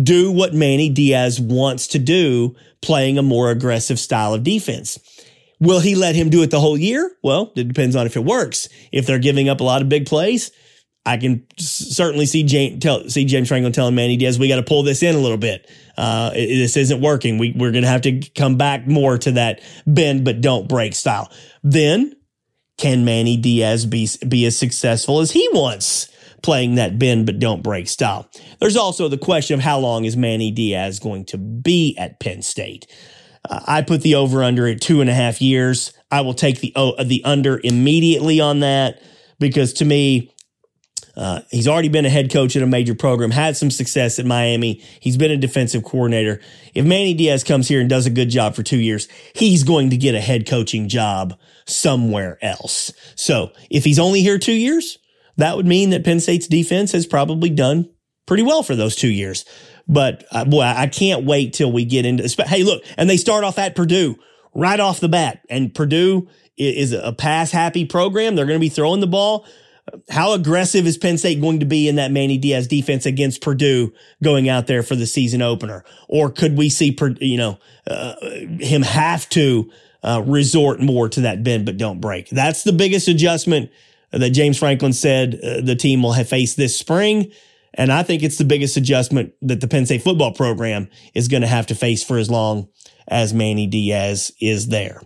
do 0.00 0.30
what 0.30 0.54
Manny 0.54 0.88
Diaz 0.88 1.40
wants 1.40 1.86
to 1.88 1.98
do, 1.98 2.56
playing 2.82 3.16
a 3.16 3.22
more 3.22 3.50
aggressive 3.50 3.98
style 3.98 4.34
of 4.34 4.42
defense. 4.42 4.98
Will 5.64 5.80
he 5.80 5.94
let 5.94 6.14
him 6.14 6.30
do 6.30 6.42
it 6.42 6.50
the 6.50 6.60
whole 6.60 6.76
year? 6.76 7.10
Well, 7.22 7.52
it 7.56 7.68
depends 7.68 7.96
on 7.96 8.06
if 8.06 8.16
it 8.16 8.24
works. 8.24 8.68
If 8.92 9.06
they're 9.06 9.18
giving 9.18 9.48
up 9.48 9.60
a 9.60 9.64
lot 9.64 9.82
of 9.82 9.88
big 9.88 10.06
plays, 10.06 10.50
I 11.06 11.18
can 11.18 11.46
certainly 11.58 12.26
see 12.26 12.44
James, 12.44 12.82
tell, 12.82 13.08
see 13.08 13.24
James 13.24 13.48
Franklin 13.48 13.72
telling 13.72 13.94
Manny 13.94 14.16
Diaz, 14.16 14.38
we 14.38 14.48
got 14.48 14.56
to 14.56 14.62
pull 14.62 14.82
this 14.82 15.02
in 15.02 15.14
a 15.14 15.18
little 15.18 15.36
bit. 15.36 15.70
Uh, 15.98 16.30
it, 16.34 16.46
this 16.46 16.76
isn't 16.76 17.00
working. 17.00 17.36
We, 17.38 17.52
we're 17.52 17.72
going 17.72 17.82
to 17.82 17.88
have 17.88 18.02
to 18.02 18.20
come 18.34 18.56
back 18.56 18.86
more 18.86 19.18
to 19.18 19.32
that 19.32 19.60
bend 19.86 20.24
but 20.24 20.40
don't 20.40 20.68
break 20.68 20.94
style. 20.94 21.30
Then 21.62 22.14
can 22.78 23.04
Manny 23.04 23.36
Diaz 23.36 23.84
be, 23.86 24.08
be 24.26 24.46
as 24.46 24.58
successful 24.58 25.20
as 25.20 25.30
he 25.30 25.46
wants 25.52 26.08
playing 26.42 26.74
that 26.76 26.98
bend 26.98 27.26
but 27.26 27.38
don't 27.38 27.62
break 27.62 27.86
style? 27.86 28.28
There's 28.58 28.76
also 28.76 29.08
the 29.08 29.18
question 29.18 29.54
of 29.54 29.60
how 29.60 29.78
long 29.78 30.06
is 30.06 30.16
Manny 30.16 30.50
Diaz 30.50 31.00
going 31.00 31.26
to 31.26 31.38
be 31.38 31.96
at 31.98 32.18
Penn 32.18 32.40
State? 32.40 32.86
I 33.48 33.82
put 33.82 34.02
the 34.02 34.14
over 34.14 34.42
under 34.42 34.66
at 34.66 34.80
two 34.80 35.00
and 35.00 35.10
a 35.10 35.14
half 35.14 35.42
years. 35.42 35.92
I 36.10 36.22
will 36.22 36.34
take 36.34 36.60
the, 36.60 36.72
oh, 36.76 37.02
the 37.02 37.22
under 37.24 37.60
immediately 37.62 38.40
on 38.40 38.60
that 38.60 39.02
because 39.38 39.74
to 39.74 39.84
me, 39.84 40.34
uh, 41.16 41.40
he's 41.50 41.68
already 41.68 41.88
been 41.88 42.06
a 42.06 42.10
head 42.10 42.32
coach 42.32 42.56
at 42.56 42.62
a 42.62 42.66
major 42.66 42.94
program, 42.94 43.30
had 43.30 43.56
some 43.56 43.70
success 43.70 44.18
at 44.18 44.26
Miami. 44.26 44.82
He's 44.98 45.16
been 45.16 45.30
a 45.30 45.36
defensive 45.36 45.84
coordinator. 45.84 46.40
If 46.74 46.84
Manny 46.84 47.14
Diaz 47.14 47.44
comes 47.44 47.68
here 47.68 47.80
and 47.80 47.88
does 47.88 48.06
a 48.06 48.10
good 48.10 48.30
job 48.30 48.54
for 48.54 48.62
two 48.62 48.78
years, 48.78 49.08
he's 49.34 49.62
going 49.62 49.90
to 49.90 49.96
get 49.96 50.14
a 50.14 50.20
head 50.20 50.46
coaching 50.46 50.88
job 50.88 51.38
somewhere 51.66 52.38
else. 52.42 52.92
So 53.14 53.52
if 53.70 53.84
he's 53.84 53.98
only 53.98 54.22
here 54.22 54.38
two 54.38 54.54
years, 54.54 54.98
that 55.36 55.56
would 55.56 55.66
mean 55.66 55.90
that 55.90 56.04
Penn 56.04 56.20
State's 56.20 56.48
defense 56.48 56.92
has 56.92 57.06
probably 57.06 57.50
done 57.50 57.90
pretty 58.26 58.42
well 58.42 58.62
for 58.62 58.74
those 58.74 58.96
two 58.96 59.08
years. 59.08 59.44
But 59.86 60.24
uh, 60.30 60.44
boy, 60.44 60.62
I 60.62 60.86
can't 60.86 61.24
wait 61.24 61.52
till 61.52 61.70
we 61.70 61.84
get 61.84 62.06
into. 62.06 62.28
Hey, 62.44 62.62
look, 62.62 62.82
and 62.96 63.08
they 63.08 63.16
start 63.16 63.44
off 63.44 63.58
at 63.58 63.76
Purdue 63.76 64.16
right 64.54 64.80
off 64.80 65.00
the 65.00 65.08
bat, 65.08 65.44
and 65.50 65.74
Purdue 65.74 66.28
is 66.56 66.92
a 66.92 67.12
pass 67.12 67.50
happy 67.50 67.84
program. 67.84 68.36
They're 68.36 68.46
going 68.46 68.58
to 68.58 68.64
be 68.64 68.68
throwing 68.68 69.00
the 69.00 69.06
ball. 69.06 69.46
How 70.08 70.32
aggressive 70.32 70.86
is 70.86 70.96
Penn 70.96 71.18
State 71.18 71.40
going 71.40 71.60
to 71.60 71.66
be 71.66 71.88
in 71.88 71.96
that 71.96 72.10
Manny 72.10 72.38
Diaz 72.38 72.66
defense 72.66 73.04
against 73.04 73.42
Purdue 73.42 73.92
going 74.22 74.48
out 74.48 74.66
there 74.66 74.82
for 74.82 74.96
the 74.96 75.06
season 75.06 75.42
opener? 75.42 75.84
Or 76.08 76.30
could 76.30 76.56
we 76.56 76.70
see, 76.70 76.96
you 77.20 77.36
know, 77.36 77.58
uh, 77.86 78.14
him 78.60 78.82
have 78.82 79.28
to 79.30 79.70
uh, 80.02 80.22
resort 80.24 80.80
more 80.80 81.08
to 81.10 81.22
that 81.22 81.44
bend 81.44 81.66
but 81.66 81.76
don't 81.76 82.00
break? 82.00 82.30
That's 82.30 82.62
the 82.62 82.72
biggest 82.72 83.08
adjustment 83.08 83.70
that 84.10 84.30
James 84.30 84.58
Franklin 84.58 84.92
said 84.92 85.38
uh, 85.42 85.60
the 85.60 85.76
team 85.76 86.02
will 86.02 86.12
have 86.12 86.28
faced 86.28 86.56
this 86.56 86.78
spring. 86.78 87.30
And 87.74 87.92
I 87.92 88.02
think 88.02 88.22
it's 88.22 88.38
the 88.38 88.44
biggest 88.44 88.76
adjustment 88.76 89.32
that 89.42 89.60
the 89.60 89.68
Penn 89.68 89.86
State 89.86 90.02
football 90.02 90.32
program 90.32 90.88
is 91.14 91.28
going 91.28 91.42
to 91.42 91.48
have 91.48 91.66
to 91.66 91.74
face 91.74 92.02
for 92.02 92.18
as 92.18 92.30
long 92.30 92.68
as 93.08 93.34
Manny 93.34 93.66
Diaz 93.66 94.32
is 94.40 94.68
there. 94.68 95.02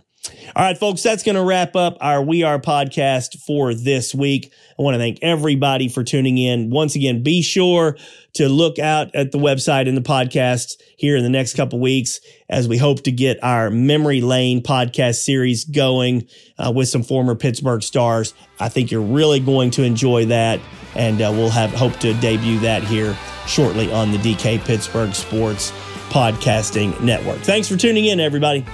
All 0.55 0.63
right, 0.63 0.77
folks, 0.77 1.03
that's 1.03 1.23
going 1.23 1.35
to 1.35 1.43
wrap 1.43 1.75
up 1.75 1.97
our 2.01 2.21
We 2.23 2.43
Are 2.43 2.59
podcast 2.59 3.39
for 3.41 3.73
this 3.73 4.13
week. 4.13 4.51
I 4.77 4.81
want 4.81 4.95
to 4.95 4.99
thank 4.99 5.19
everybody 5.21 5.89
for 5.89 6.03
tuning 6.03 6.37
in. 6.37 6.69
Once 6.69 6.95
again, 6.95 7.23
be 7.23 7.41
sure 7.41 7.97
to 8.33 8.49
look 8.49 8.79
out 8.79 9.13
at 9.15 9.31
the 9.31 9.37
website 9.37 9.87
and 9.87 9.97
the 9.97 10.01
podcast 10.01 10.75
here 10.97 11.17
in 11.17 11.23
the 11.23 11.29
next 11.29 11.55
couple 11.55 11.79
weeks 11.79 12.19
as 12.49 12.67
we 12.67 12.77
hope 12.77 13.03
to 13.03 13.11
get 13.11 13.43
our 13.43 13.69
Memory 13.69 14.21
Lane 14.21 14.61
podcast 14.61 15.23
series 15.23 15.65
going 15.65 16.27
uh, 16.57 16.71
with 16.73 16.89
some 16.89 17.03
former 17.03 17.35
Pittsburgh 17.35 17.83
stars. 17.83 18.33
I 18.59 18.69
think 18.69 18.91
you're 18.91 19.01
really 19.01 19.39
going 19.39 19.71
to 19.71 19.83
enjoy 19.83 20.25
that, 20.25 20.59
and 20.95 21.21
uh, 21.21 21.31
we'll 21.33 21.49
have 21.49 21.71
hope 21.71 21.97
to 21.99 22.13
debut 22.15 22.59
that 22.59 22.83
here 22.83 23.17
shortly 23.47 23.91
on 23.91 24.11
the 24.11 24.17
DK 24.17 24.59
Pittsburgh 24.65 25.13
Sports 25.13 25.71
Podcasting 26.09 26.99
Network. 27.01 27.39
Thanks 27.39 27.67
for 27.67 27.77
tuning 27.77 28.05
in, 28.05 28.19
everybody. 28.19 28.65